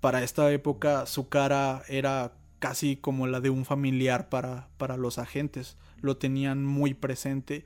[0.00, 5.18] Para esta época su cara era casi como la de un familiar para, para los
[5.18, 7.64] agentes, lo tenían muy presente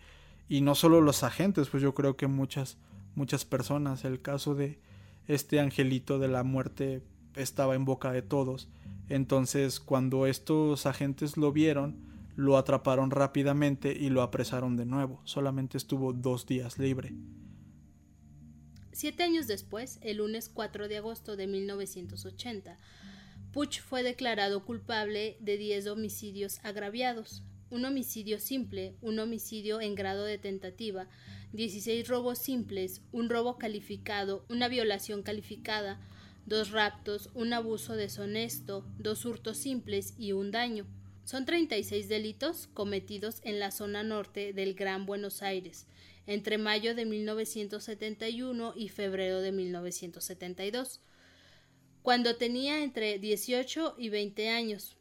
[0.49, 2.79] y no solo los agentes, pues yo creo que muchas
[3.19, 4.79] muchas personas, el caso de
[5.27, 7.03] este angelito de la muerte
[7.35, 8.69] estaba en boca de todos.
[9.09, 11.97] Entonces, cuando estos agentes lo vieron,
[12.37, 15.21] lo atraparon rápidamente y lo apresaron de nuevo.
[15.25, 17.12] Solamente estuvo dos días libre.
[18.93, 22.79] Siete años después, el lunes 4 de agosto de 1980,
[23.53, 30.25] Puch fue declarado culpable de 10 homicidios agraviados, un homicidio simple, un homicidio en grado
[30.25, 31.09] de tentativa,
[31.53, 36.01] 16 robos simples, un robo calificado, una violación calificada,
[36.47, 40.87] dos raptos, un abuso deshonesto, dos hurtos simples y un daño.
[41.25, 45.87] Son 36 delitos cometidos en la zona norte del Gran Buenos Aires,
[46.27, 51.01] entre mayo de 1971 y febrero de 1972
[52.09, 54.97] cuando tenía entre 18 y 20 años.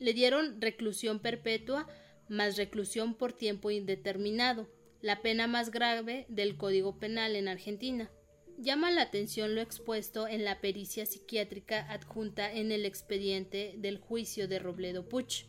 [0.00, 1.86] Le dieron reclusión perpetua
[2.28, 4.68] más reclusión por tiempo indeterminado,
[5.04, 8.10] la pena más grave del Código Penal en Argentina.
[8.56, 14.48] Llama la atención lo expuesto en la pericia psiquiátrica adjunta en el expediente del juicio
[14.48, 15.44] de Robledo Puch.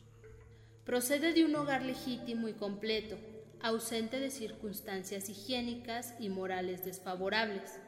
[0.83, 3.15] Procede de un hogar legítimo y completo,
[3.61, 7.79] ausente de circunstancias higiénicas y morales desfavorables.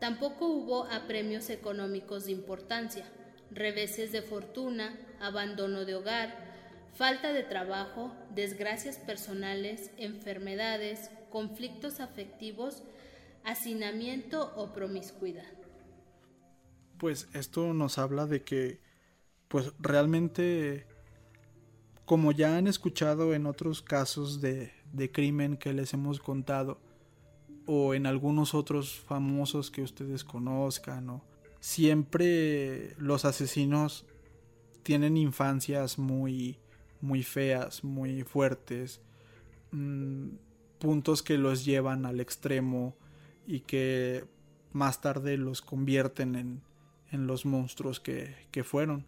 [0.00, 3.04] Tampoco hubo apremios económicos de importancia,
[3.50, 6.49] reveses de fortuna, abandono de hogar,
[6.94, 12.82] falta de trabajo, desgracias personales, enfermedades, conflictos afectivos,
[13.44, 15.52] hacinamiento o promiscuidad.
[16.98, 18.80] Pues esto nos habla de que,
[19.48, 20.86] pues realmente,
[22.04, 26.78] como ya han escuchado en otros casos de, de crimen que les hemos contado,
[27.66, 31.22] o en algunos otros famosos que ustedes conozcan,
[31.60, 34.04] siempre los asesinos
[34.82, 36.58] tienen infancias muy,
[37.00, 39.00] muy feas, muy fuertes,
[39.72, 40.28] mm,
[40.78, 42.96] puntos que los llevan al extremo
[43.46, 44.24] y que
[44.72, 46.62] más tarde los convierten en,
[47.10, 49.06] en los monstruos que, que fueron.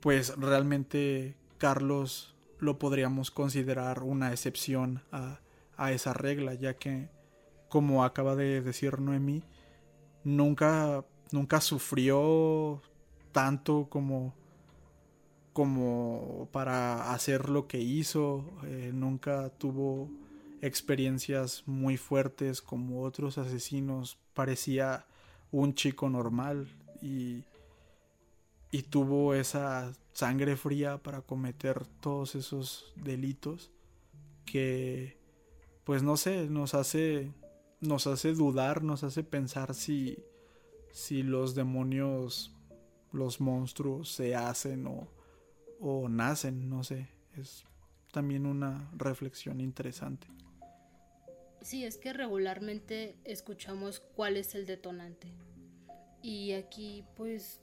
[0.00, 5.40] Pues realmente Carlos lo podríamos considerar una excepción a,
[5.76, 7.08] a esa regla, ya que
[7.68, 9.42] como acaba de decir Noemi,
[10.22, 12.80] nunca, nunca sufrió
[13.32, 14.34] tanto como,
[15.54, 20.10] como para hacer lo que hizo, eh, nunca tuvo
[20.60, 25.06] experiencias muy fuertes como otros asesinos, parecía
[25.52, 26.68] un chico normal
[27.00, 27.44] y,
[28.70, 33.70] y tuvo esa sangre fría para cometer todos esos delitos
[34.44, 35.16] que
[35.84, 37.30] pues no sé, nos hace
[37.80, 40.18] nos hace dudar, nos hace pensar si,
[40.90, 42.52] si los demonios,
[43.12, 45.08] los monstruos se hacen o,
[45.86, 47.64] o nacen, no sé, es
[48.10, 50.26] también una reflexión interesante.
[51.60, 55.34] Sí, es que regularmente escuchamos cuál es el detonante.
[56.22, 57.60] Y aquí pues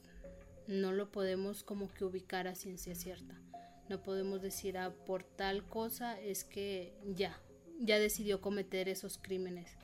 [0.67, 3.41] no lo podemos como que ubicar a ciencia cierta.
[3.89, 7.41] No podemos decir, ah, por tal cosa es que ya,
[7.79, 9.77] ya decidió cometer esos crímenes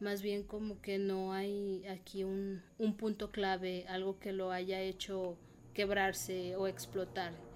[0.00, 2.60] más bien como que no hay aquí un,
[2.98, 5.38] punto clave, algo que lo haya hecho
[5.74, 7.51] quebrarse o explotar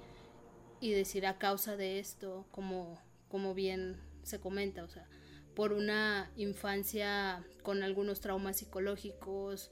[0.80, 2.98] y decir a causa de esto, como,
[3.28, 5.06] como bien se comenta, o sea,
[5.54, 9.70] por una infancia con algunos traumas psicológicos,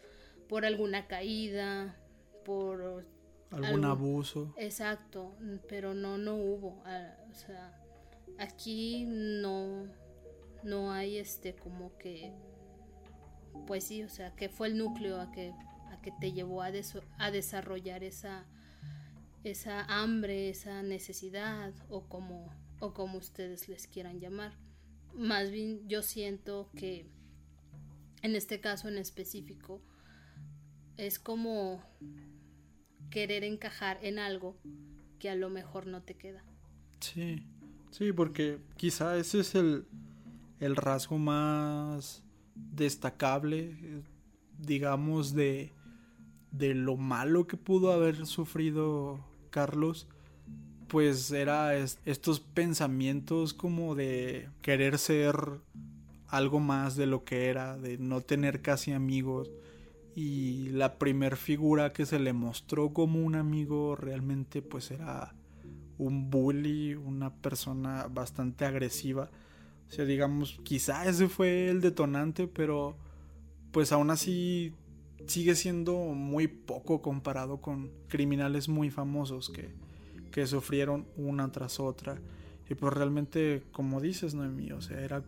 [0.49, 1.97] por alguna caída,
[2.45, 3.07] por
[3.51, 4.55] algún abuso.
[4.57, 5.35] Exacto,
[5.69, 6.83] pero no, no hubo,
[7.31, 7.81] o sea,
[8.39, 9.87] aquí no,
[10.63, 12.33] no hay este como que
[13.67, 15.53] pues sí, o sea, que fue el núcleo a que,
[15.91, 16.71] a que te llevó a,
[17.19, 18.47] a desarrollar esa,
[19.45, 24.57] esa hambre, esa necesidad o como, o como ustedes les quieran llamar.
[25.15, 27.07] Más bien yo siento que
[28.23, 29.83] en este caso en específico
[30.97, 31.83] es como
[33.11, 34.57] querer encajar en algo
[35.19, 36.43] que a lo mejor no te queda.
[37.01, 37.47] Sí,
[37.91, 39.87] sí, porque quizá ese es el,
[40.59, 42.25] el rasgo más
[42.55, 44.03] destacable,
[44.59, 45.73] digamos, de,
[46.51, 49.23] de lo malo que pudo haber sufrido
[49.55, 50.09] Carlos,
[50.89, 55.37] pues era estos pensamientos como de querer ser
[56.27, 59.49] algo más de lo que era, de no tener casi amigos.
[60.17, 65.35] Y la primer figura que se le mostró como un amigo realmente pues era
[65.99, 69.31] un bully, una persona bastante agresiva.
[69.89, 72.97] O sea, digamos, quizá ese fue el detonante, pero
[73.71, 74.73] pues aún así
[75.27, 79.75] sigue siendo muy poco comparado con criminales muy famosos que,
[80.31, 82.19] que sufrieron una tras otra.
[82.69, 85.23] Y pues realmente, como dices, Noemí, o sea, era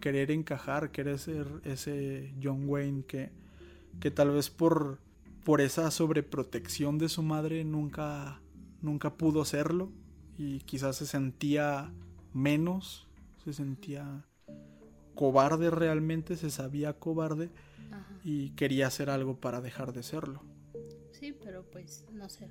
[0.00, 3.30] querer encajar, querer ser ese John Wayne que,
[4.00, 4.98] que tal vez por,
[5.44, 8.40] por esa sobreprotección de su madre nunca,
[8.82, 9.90] nunca pudo serlo
[10.38, 11.92] y quizás se sentía
[12.32, 13.06] menos,
[13.44, 14.24] se sentía
[15.14, 17.50] cobarde realmente, se sabía cobarde
[18.22, 20.42] y quería hacer algo para dejar de serlo.
[21.12, 22.48] Sí, pero pues no sé.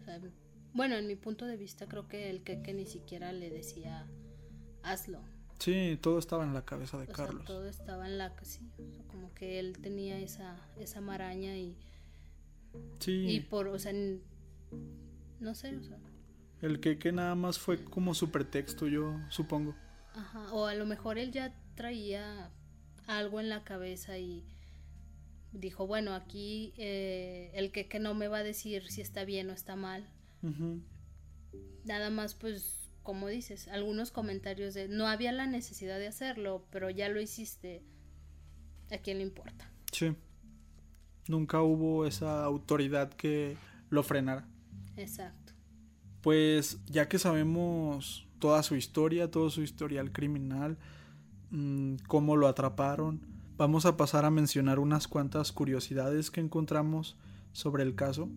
[0.74, 4.08] Bueno, en mi punto de vista creo que el que, que ni siquiera le decía
[4.84, 5.22] hazlo.
[5.60, 7.46] Sí, todo estaba en la cabeza de Carlos.
[7.46, 8.60] todo estaba en la sí,
[9.08, 11.78] como que él tenía esa esa maraña y
[13.00, 13.26] sí.
[13.30, 15.98] y por, o sea, no sé, o sea,
[16.62, 19.76] el que que nada más fue como su pretexto, yo supongo.
[20.16, 22.52] Ajá, o a lo mejor él ya traía
[23.08, 24.44] algo en la cabeza y
[25.54, 29.50] dijo, bueno, aquí eh, el que, que no me va a decir si está bien
[29.50, 30.08] o está mal.
[31.86, 36.90] Nada más pues como dices, algunos comentarios de no había la necesidad de hacerlo, pero
[36.90, 37.84] ya lo hiciste,
[38.92, 39.70] ¿a quién le importa?
[39.92, 40.16] Sí.
[41.28, 43.56] Nunca hubo esa autoridad que
[43.90, 44.48] lo frenara.
[44.96, 45.54] Exacto.
[46.22, 50.78] Pues ya que sabemos toda su historia, todo su historial criminal,
[51.52, 53.22] mm, cómo lo atraparon,
[53.58, 57.18] vamos a pasar a mencionar unas cuantas curiosidades que encontramos
[57.52, 58.30] sobre el caso.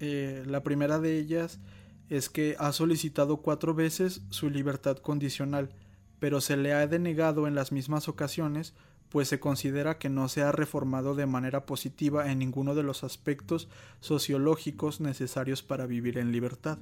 [0.00, 1.60] Eh, la primera de ellas
[2.08, 5.70] es que ha solicitado cuatro veces su libertad condicional,
[6.18, 8.74] pero se le ha denegado en las mismas ocasiones,
[9.08, 13.04] pues se considera que no se ha reformado de manera positiva en ninguno de los
[13.04, 13.68] aspectos
[14.00, 16.78] sociológicos necesarios para vivir en libertad.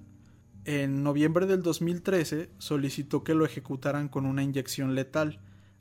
[0.65, 5.41] En noviembre del 2013 solicitó que lo ejecutaran con una inyección letal,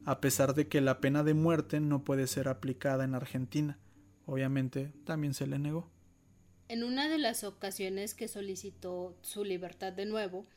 [0.09, 3.77] a pesar de que la pena de muerte no puede ser aplicada en Argentina.
[4.25, 5.87] Obviamente también se le negó.
[6.67, 10.47] En una de las ocasiones que solicitó su libertad de nuevo,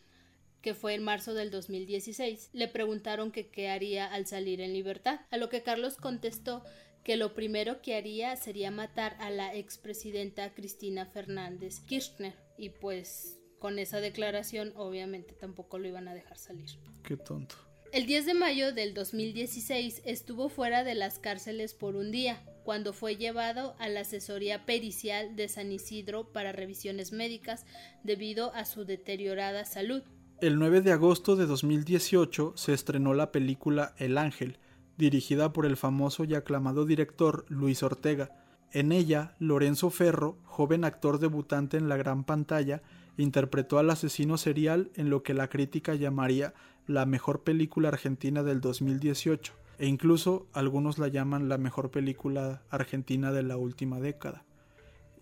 [0.63, 5.21] que fue en marzo del 2016, le preguntaron que qué haría al salir en libertad,
[5.31, 6.65] a lo que Carlos contestó
[7.05, 13.39] que lo primero que haría sería matar a la expresidenta Cristina Fernández Kirchner y pues
[13.59, 16.71] con esa declaración obviamente tampoco lo iban a dejar salir.
[17.03, 17.57] Qué tonto.
[17.93, 22.95] El 10 de mayo del 2016 estuvo fuera de las cárceles por un día, cuando
[22.95, 27.67] fue llevado a la asesoría pericial de San Isidro para revisiones médicas
[28.03, 30.03] debido a su deteriorada salud.
[30.41, 34.57] El 9 de agosto de 2018 se estrenó la película El Ángel,
[34.97, 38.31] dirigida por el famoso y aclamado director Luis Ortega.
[38.73, 42.81] En ella, Lorenzo Ferro, joven actor debutante en la gran pantalla,
[43.19, 46.55] interpretó al asesino serial en lo que la crítica llamaría
[46.87, 53.33] la mejor película argentina del 2018 e incluso algunos la llaman la mejor película argentina
[53.33, 54.45] de la última década.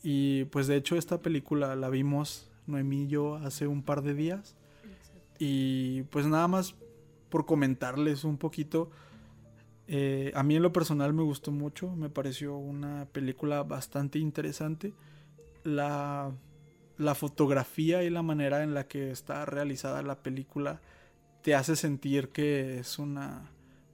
[0.02, 4.14] Y pues de hecho esta película la vimos Noemí y yo hace un par de
[4.14, 4.56] días.
[5.38, 6.74] Y pues nada más
[7.30, 8.90] por comentarles un poquito,
[9.86, 14.92] eh, a mí en lo personal me gustó mucho, me pareció una película bastante interesante.
[15.64, 16.32] La,
[16.98, 20.80] la fotografía y la manera en la que está realizada la película
[21.42, 23.50] te hace sentir que es una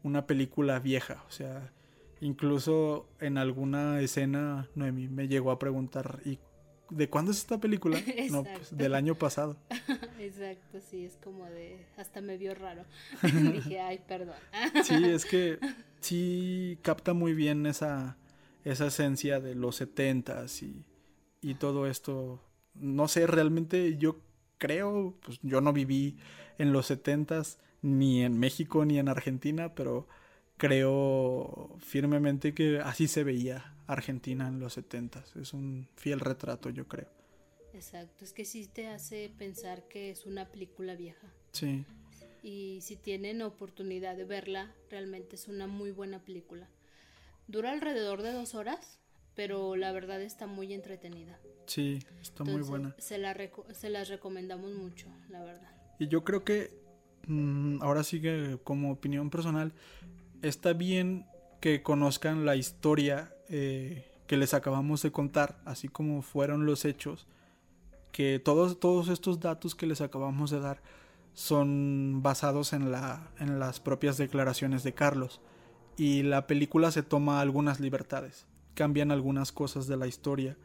[0.07, 1.24] una película vieja.
[1.28, 1.72] O sea,
[2.20, 6.38] incluso en alguna escena Noemi me llegó a preguntar, ¿y
[6.90, 7.99] de cuándo es esta película?
[8.30, 9.57] No, pues del año pasado.
[10.20, 12.84] Exacto, sí, es como de, hasta me vio raro.
[13.53, 14.36] Dije, ay, perdón.
[14.84, 15.59] sí, es que
[16.01, 18.16] sí capta muy bien esa,
[18.64, 20.84] esa esencia de los setentas y,
[21.42, 22.40] y todo esto.
[22.74, 24.20] No sé, realmente yo
[24.59, 26.16] creo, pues yo no viví
[26.59, 30.09] en los setentas, ni en México ni en Argentina, pero
[30.57, 36.88] creo firmemente que así se veía Argentina en los 70 Es un fiel retrato, yo
[36.88, 37.09] creo.
[37.72, 41.30] Exacto, es que sí te hace pensar que es una película vieja.
[41.52, 41.84] Sí.
[42.42, 46.68] Y si tienen oportunidad de verla, realmente es una muy buena película.
[47.48, 48.98] Dura alrededor de dos horas,
[49.37, 51.39] pero la verdad está muy entretenida.
[51.66, 52.95] Sí, está muy buena.
[52.99, 53.37] Se, la
[53.72, 55.70] se las recomendamos mucho, la verdad.
[55.99, 56.72] Y yo creo que,
[57.26, 59.72] mm, ahora sí que como opinión personal,
[60.43, 61.26] está bien
[61.61, 67.26] que conozcan la historia eh, que les acabamos de contar, así como fueron los hechos,
[68.12, 70.80] que todos, todos estos datos que les acabamos de dar
[71.34, 75.41] son basados en, la, en las propias declaraciones de Carlos.
[75.99, 78.47] Y la película se toma algunas libertades,
[78.77, 80.57] cambian algunas cosas de la historia.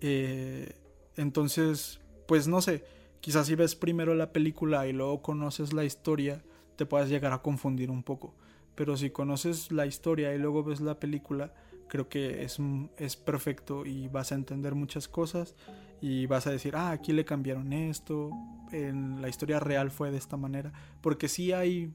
[0.00, 0.72] Eh,
[1.16, 2.84] entonces, pues no sé,
[3.20, 6.42] quizás si ves primero la película y luego conoces la historia,
[6.76, 8.34] te puedas llegar a confundir un poco.
[8.74, 11.52] Pero si conoces la historia y luego ves la película,
[11.88, 12.58] creo que es,
[12.96, 15.56] es perfecto y vas a entender muchas cosas
[16.00, 18.30] y vas a decir, ah, aquí le cambiaron esto,
[18.72, 20.72] en la historia real fue de esta manera,
[21.02, 21.92] porque sí hay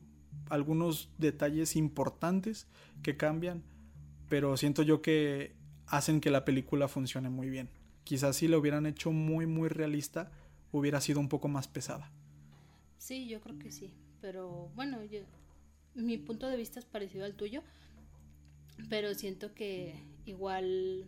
[0.50, 2.68] algunos detalles importantes
[3.02, 3.64] que cambian,
[4.30, 5.54] pero siento yo que
[5.88, 7.70] hacen que la película funcione muy bien.
[8.04, 10.32] Quizás si lo hubieran hecho muy muy realista,
[10.72, 12.12] hubiera sido un poco más pesada.
[12.98, 15.00] Sí, yo creo que sí, pero bueno,
[15.94, 17.64] mi punto de vista es parecido al tuyo,
[18.90, 19.96] pero siento que
[20.26, 21.08] igual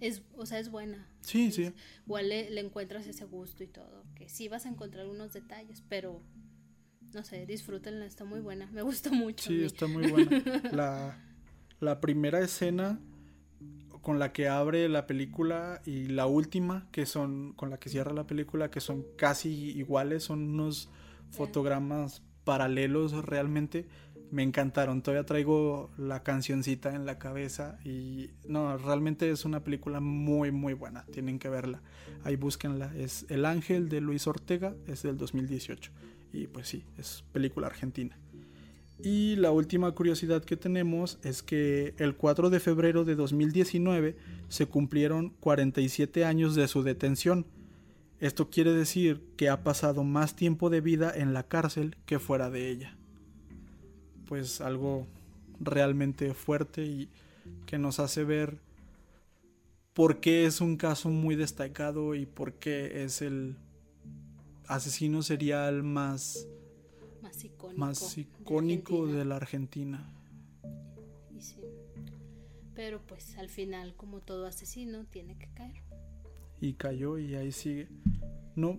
[0.00, 1.06] es, o sea, es buena.
[1.22, 1.72] Sí, sí.
[2.06, 4.04] Igual le, encuentras ese gusto y todo.
[4.14, 6.22] Que sí vas a encontrar unos detalles, pero
[7.14, 8.66] no sé, disfrútenla, está muy buena.
[8.72, 9.48] Me gusta mucho.
[9.48, 10.30] Sí, está muy buena.
[10.72, 11.18] La,
[11.80, 13.00] la primera escena
[14.02, 18.12] con la que abre la película y la última, que son con la que cierra
[18.12, 20.90] la película, que son casi iguales, son unos
[21.30, 23.88] fotogramas paralelos realmente
[24.30, 25.02] me encantaron.
[25.02, 30.74] Todavía traigo la cancioncita en la cabeza y no, realmente es una película muy muy
[30.74, 31.04] buena.
[31.12, 31.82] Tienen que verla.
[32.24, 32.94] Ahí búsquenla.
[32.96, 35.92] Es El Ángel de Luis Ortega, es del 2018
[36.32, 38.18] y pues sí, es película argentina.
[39.02, 44.16] Y la última curiosidad que tenemos es que el 4 de febrero de 2019
[44.48, 47.46] se cumplieron 47 años de su detención.
[48.20, 52.48] Esto quiere decir que ha pasado más tiempo de vida en la cárcel que fuera
[52.48, 52.96] de ella
[54.26, 55.06] pues algo
[55.60, 57.08] realmente fuerte y
[57.64, 58.58] que nos hace ver
[59.94, 63.56] por qué es un caso muy destacado y por qué es el
[64.66, 66.46] asesino serial más
[67.76, 70.10] más icónico, de, la Argentina.
[72.74, 75.82] Pero pues al final, como todo asesino, tiene que caer.
[76.60, 77.88] Y cayó y ahí sigue.
[78.54, 78.78] No,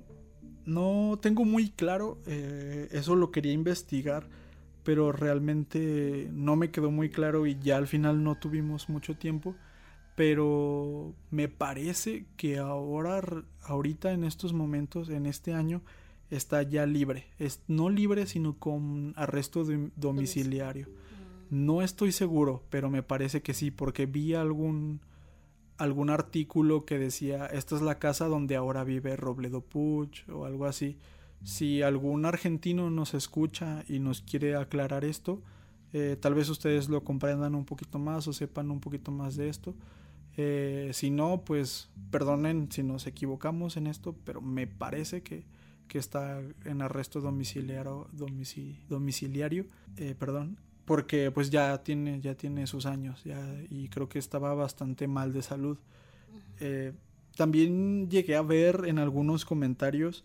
[0.65, 4.27] no tengo muy claro, eh, eso lo quería investigar
[4.87, 9.53] pero realmente no me quedó muy claro y ya al final no tuvimos mucho tiempo.
[10.15, 13.21] Pero me parece que ahora,
[13.63, 15.81] ahorita en estos momentos, en este año,
[16.29, 17.25] está ya libre.
[17.39, 19.65] Es, no libre, sino con arresto
[19.95, 20.89] domiciliario.
[21.49, 25.01] No estoy seguro, pero me parece que sí, porque vi algún,
[25.77, 30.65] algún artículo que decía, esta es la casa donde ahora vive Robledo Puch o algo
[30.65, 30.97] así.
[31.43, 35.41] Si algún argentino nos escucha y nos quiere aclarar esto,
[35.93, 39.49] eh, tal vez ustedes lo comprendan un poquito más o sepan un poquito más de
[39.49, 39.75] esto.
[40.35, 45.45] Eh, si no, pues perdonen si nos equivocamos en esto, pero me parece que,
[45.87, 48.07] que está en arresto domiciliario,
[48.89, 49.65] domiciliario
[49.97, 54.53] eh, perdón, porque pues ya tiene, ya tiene sus años ya, y creo que estaba
[54.53, 55.77] bastante mal de salud.
[57.35, 60.23] también llegué a ver en algunos comentarios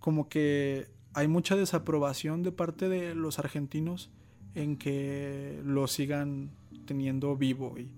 [0.00, 4.10] como que hay mucha desaprobación de parte de los argentinos
[4.54, 6.50] en que lo sigan
[6.86, 7.92] teniendo vivo y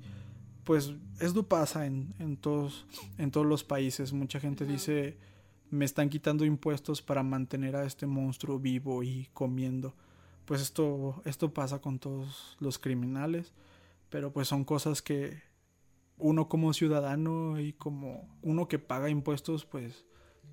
[0.65, 2.87] pues esto pasa en, en todos
[3.19, 4.13] en todos los países.
[4.13, 5.17] Mucha gente dice
[5.71, 9.95] me están quitando impuestos para mantener a este monstruo vivo y comiendo
[10.45, 13.53] pues esto esto pasa con todos los criminales
[14.09, 15.43] pero pues son cosas que
[16.19, 20.05] uno como ciudadano y como uno que paga impuestos pues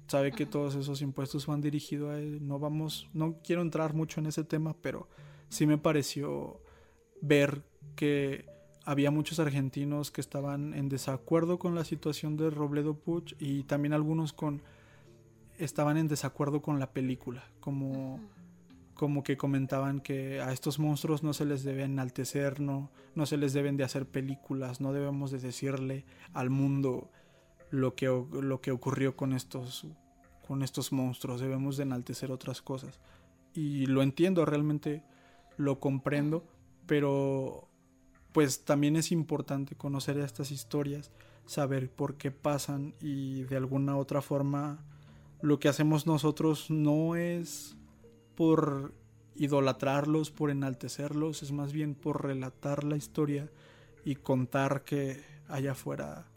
[0.08, 2.46] sabe que todos esos impuestos van dirigidos a él.
[2.48, 5.08] No vamos, no quiero entrar mucho en ese tema, pero
[5.50, 6.62] sí me pareció
[7.22, 7.64] ver
[7.96, 8.46] que
[8.86, 13.94] había muchos argentinos que estaban en desacuerdo con la situación de Robledo Puch y también
[13.94, 14.62] algunos con
[15.58, 18.20] estaban en desacuerdo con la película, como
[18.98, 23.38] como que comentaban que a estos monstruos no se les debe enaltecer, no, no se
[23.38, 26.04] les deben de hacer películas, no debemos de decirle
[26.34, 27.10] al mundo
[27.70, 29.86] lo que, lo que ocurrió con estos,
[30.48, 33.00] con estos monstruos, debemos de enaltecer otras cosas.
[33.54, 35.04] Y lo entiendo, realmente
[35.58, 36.48] lo comprendo,
[36.88, 37.68] pero
[38.32, 41.12] pues también es importante conocer estas historias,
[41.46, 44.84] saber por qué pasan y de alguna otra forma
[45.42, 47.76] lo que hacemos nosotros no es
[48.36, 48.94] por
[49.36, 53.50] idolatrarlos, por enaltecerlos, es más bien por relatar la historia
[54.04, 56.28] y contar que allá afuera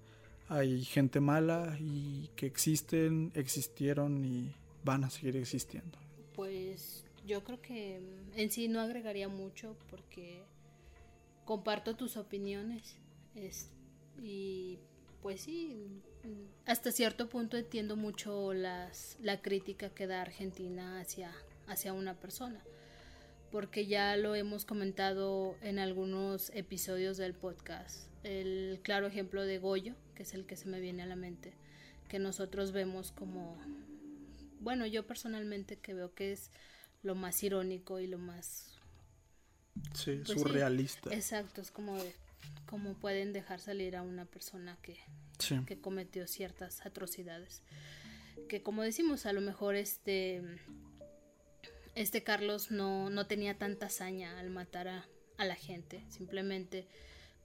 [0.48, 5.98] hay gente mala y que existen, existieron y van a seguir existiendo.
[6.34, 8.00] Pues yo creo que
[8.34, 10.42] en sí no agregaría mucho porque
[11.44, 12.96] comparto tus opiniones
[14.20, 14.78] y
[15.22, 16.02] pues sí,
[16.66, 21.32] hasta cierto punto entiendo mucho las, la crítica que da Argentina hacia,
[21.66, 22.62] hacia una persona
[23.50, 28.08] porque ya lo hemos comentado en algunos episodios del podcast.
[28.22, 31.52] El claro ejemplo de Goyo, que es el que se me viene a la mente,
[32.08, 33.58] que nosotros vemos como,
[34.60, 36.50] bueno, yo personalmente que veo que es
[37.02, 38.76] lo más irónico y lo más...
[39.94, 41.12] Sí, pues surrealista.
[41.14, 41.96] exacto, es como,
[42.66, 44.98] como pueden dejar salir a una persona que,
[45.66, 47.62] que cometió ciertas atrocidades.
[48.48, 50.42] Que como decimos, a lo mejor este
[51.94, 55.06] este Carlos no, no tenía tanta hazaña al matar a,
[55.38, 56.04] la gente.
[56.08, 56.86] Simplemente,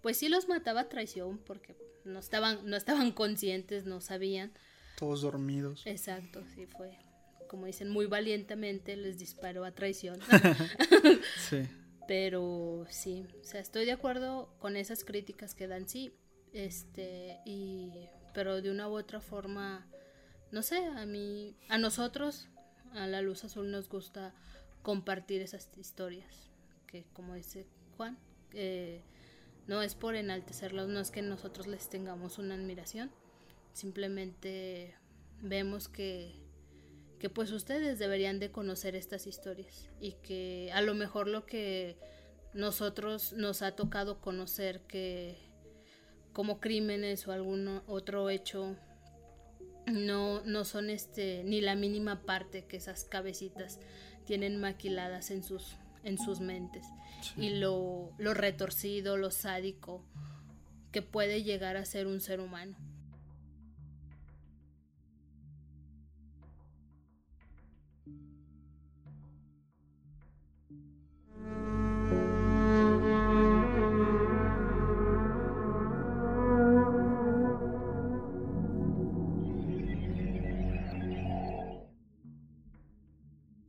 [0.01, 4.51] pues sí los mataba a traición porque no estaban, no estaban conscientes, no sabían.
[4.97, 5.83] Todos dormidos.
[5.85, 6.91] Exacto, sí fue.
[7.47, 10.19] Como dicen, muy valientemente les disparó a traición.
[11.49, 11.61] sí.
[12.07, 16.13] Pero sí, o sea, estoy de acuerdo con esas críticas que dan, sí.
[16.53, 17.91] Este, y,
[18.33, 19.87] pero de una u otra forma,
[20.51, 22.47] no sé, a mí, a nosotros
[22.93, 24.33] a la luz azul nos gusta
[24.81, 26.49] compartir esas historias,
[26.87, 27.65] que como dice
[27.97, 28.17] Juan,
[29.67, 33.11] no es por enaltecerlos, no es que nosotros les tengamos una admiración,
[33.73, 34.95] simplemente
[35.41, 36.35] vemos que,
[37.25, 41.97] que pues ustedes deberían de conocer estas historias y que a lo mejor lo que
[42.53, 45.35] nosotros nos ha tocado conocer que
[46.33, 48.75] como crímenes o algún otro hecho
[49.87, 53.79] no, no son este ni la mínima parte que esas cabecitas
[54.27, 56.85] tienen maquiladas en sus, en sus mentes.
[57.37, 60.05] Y lo, lo retorcido, lo sádico
[60.91, 62.77] que puede llegar a ser un ser humano.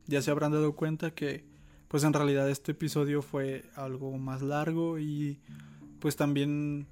[0.07, 1.45] Ya se habrán dado cuenta que
[1.87, 5.39] pues en realidad este episodio fue algo más largo y
[5.99, 6.87] pues también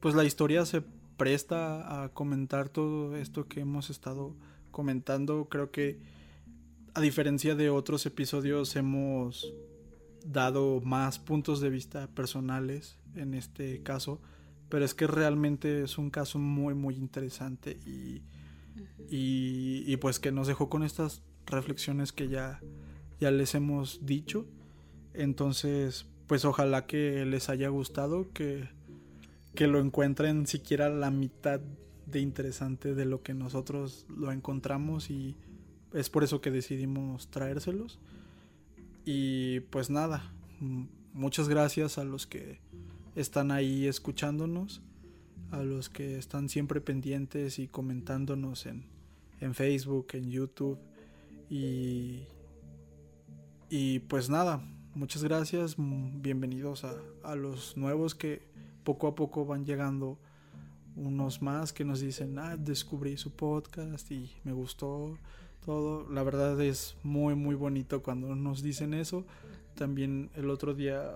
[0.00, 0.82] pues la historia se
[1.16, 4.34] presta a comentar todo esto que hemos estado
[4.70, 5.48] comentando.
[5.48, 5.98] Creo que
[6.94, 9.52] a diferencia de otros episodios hemos
[10.24, 14.20] dado más puntos de vista personales en este caso,
[14.68, 18.22] pero es que realmente es un caso muy muy interesante y,
[19.08, 22.60] y, y pues que nos dejó con estas reflexiones que ya,
[23.20, 24.46] ya les hemos dicho.
[25.14, 28.68] Entonces, pues ojalá que les haya gustado, que,
[29.54, 31.60] que lo encuentren siquiera la mitad
[32.06, 35.36] de interesante de lo que nosotros lo encontramos y
[35.92, 37.98] es por eso que decidimos traérselos.
[39.04, 40.32] Y pues nada,
[41.12, 42.60] muchas gracias a los que
[43.16, 44.82] están ahí escuchándonos,
[45.50, 48.84] a los que están siempre pendientes y comentándonos en,
[49.40, 50.78] en Facebook, en YouTube
[51.48, 52.24] y,
[53.70, 54.62] y pues nada,
[54.94, 56.94] muchas gracias, bienvenidos a,
[57.24, 58.42] a los nuevos que
[58.84, 60.18] poco a poco van llegando
[60.98, 65.16] unos más que nos dicen, ah, descubrí su podcast y me gustó
[65.64, 66.08] todo.
[66.10, 69.24] La verdad es muy, muy bonito cuando nos dicen eso.
[69.74, 71.12] También el otro día,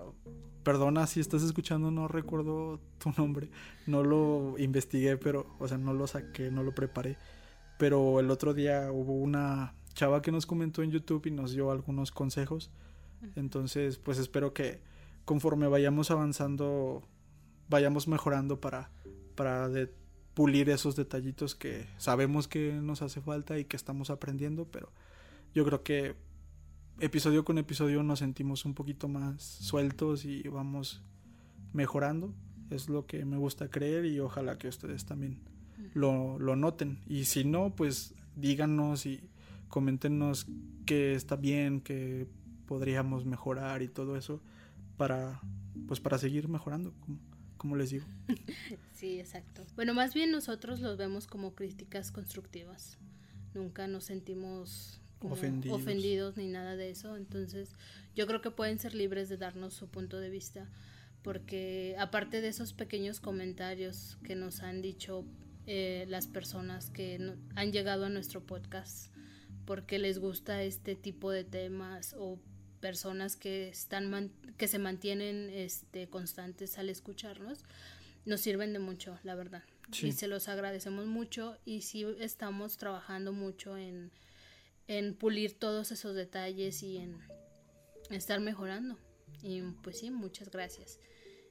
[0.63, 3.49] perdona si estás escuchando, no recuerdo tu nombre,
[3.87, 7.17] no lo investigué, pero, o sea, no lo saqué, no lo preparé.
[7.77, 11.71] Pero el otro día hubo una chava que nos comentó en YouTube y nos dio
[11.71, 12.71] algunos consejos.
[13.35, 14.81] Entonces, pues espero que
[15.25, 17.03] conforme vayamos avanzando,
[17.69, 18.91] vayamos mejorando para,
[19.35, 19.69] para
[20.33, 24.91] pulir esos detallitos que sabemos que nos hace falta y que estamos aprendiendo, pero
[25.53, 26.15] yo creo que
[26.99, 31.01] episodio con episodio nos sentimos un poquito más sueltos y vamos
[31.71, 32.33] mejorando.
[32.69, 35.39] Es lo que me gusta creer y ojalá que ustedes también
[35.93, 36.99] lo, lo noten.
[37.07, 39.29] Y si no, pues díganos y
[39.73, 40.45] coméntenos
[40.85, 42.27] qué está bien, qué
[42.67, 44.39] podríamos mejorar y todo eso
[44.97, 45.41] para
[45.87, 46.93] pues para seguir mejorando,
[47.57, 48.05] como, les digo.
[48.93, 49.65] Sí, exacto.
[49.75, 52.99] Bueno, más bien nosotros los vemos como críticas constructivas.
[53.55, 55.81] Nunca nos sentimos ofendidos.
[55.81, 57.17] ofendidos ni nada de eso.
[57.17, 57.75] Entonces,
[58.15, 60.69] yo creo que pueden ser libres de darnos su punto de vista.
[61.23, 65.25] Porque aparte de esos pequeños comentarios que nos han dicho
[65.65, 69.13] eh, las personas que han llegado a nuestro podcast,
[69.65, 72.39] porque les gusta este tipo de temas o
[72.79, 77.63] personas que están que se mantienen este constantes al escucharnos
[78.25, 79.63] nos sirven de mucho, la verdad.
[80.01, 84.11] Y se los agradecemos mucho y sí estamos trabajando mucho en,
[84.87, 87.19] en pulir todos esos detalles y en
[88.09, 88.97] estar mejorando.
[89.41, 90.99] Y pues sí, muchas gracias.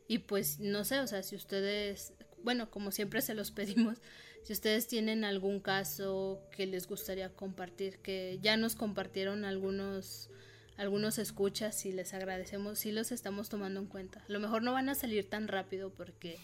[0.08, 3.98] Y pues no sé, o sea, si ustedes, bueno, como siempre se los pedimos,
[4.42, 10.30] si ustedes tienen algún caso que les gustaría compartir, que ya nos compartieron algunos
[10.76, 14.20] algunos escuchas y les agradecemos, sí los estamos tomando en cuenta.
[14.28, 16.38] A lo mejor no van a salir tan rápido porque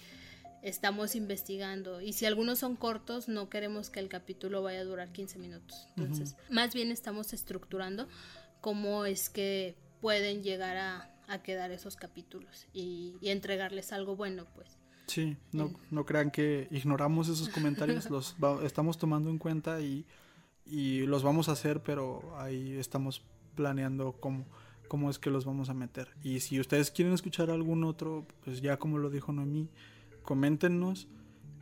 [0.62, 5.12] estamos investigando y si algunos son cortos no queremos que el capítulo vaya a durar
[5.12, 5.88] 15 minutos.
[5.96, 8.09] Entonces, más bien estamos estructurando
[8.61, 14.78] cómo es que pueden llegar a, quedar esos capítulos y, entregarles algo bueno, pues.
[15.09, 20.06] Sí, no, no crean que ignoramos esos comentarios, los estamos tomando en cuenta y,
[20.64, 23.22] y, los vamos a hacer, pero ahí estamos
[23.56, 24.46] planeando cómo,
[24.86, 26.09] cómo es que los vamos a meter.
[26.22, 29.68] Y si ustedes quieren escuchar algún otro, pues ya como lo dijo Noemí,
[30.22, 31.09] coméntenos.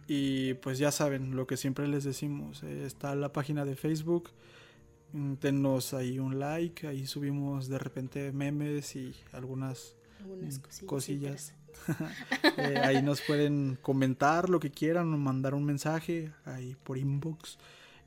[0.09, 4.31] Y pues ya saben lo que siempre les decimos, eh, está la página de Facebook,
[5.13, 9.97] Mm, denos ahí un like, ahí subimos de repente memes y algunas,
[10.85, 11.55] cosillas.
[12.59, 17.59] Eh, ahí nos pueden comentar lo que quieran o mandar un mensaje ahí por inbox.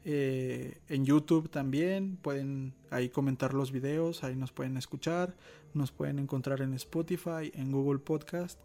[0.05, 5.35] Eh, en YouTube también pueden ahí comentar los videos, ahí nos pueden escuchar,
[5.73, 8.59] nos pueden encontrar en Spotify, en Google Podcast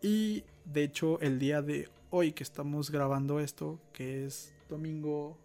[0.00, 5.36] y de hecho el día de hoy que estamos grabando esto, que es domingo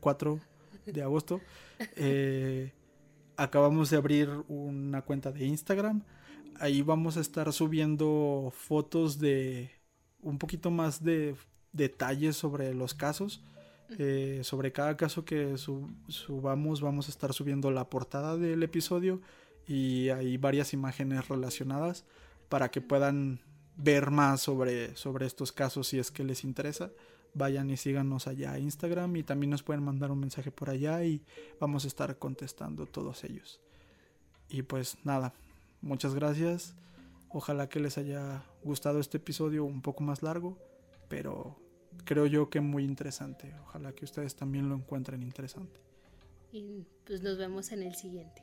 [0.00, 0.38] 4
[0.86, 1.40] de agosto,
[1.96, 2.72] eh,
[3.36, 6.02] acabamos de abrir una cuenta de Instagram.
[6.60, 9.70] Ahí vamos a estar subiendo fotos de
[10.20, 11.34] un poquito más de
[11.72, 13.42] detalles sobre los casos.
[13.98, 19.20] Eh, sobre cada caso que subamos vamos a estar subiendo la portada del episodio
[19.66, 22.04] y hay varias imágenes relacionadas
[22.48, 23.40] para que puedan
[23.76, 26.92] ver más sobre, sobre estos casos si es que les interesa
[27.34, 31.04] vayan y síganos allá a Instagram y también nos pueden mandar un mensaje por allá
[31.04, 31.22] y
[31.58, 33.60] vamos a estar contestando todos ellos.
[34.48, 35.32] Y pues nada,
[35.80, 36.74] muchas gracias.
[37.28, 40.58] Ojalá que les haya gustado este episodio un poco más largo,
[41.08, 41.56] pero
[42.04, 43.54] creo yo que muy interesante.
[43.62, 45.80] Ojalá que ustedes también lo encuentren interesante.
[46.52, 48.42] Y pues nos vemos en el siguiente.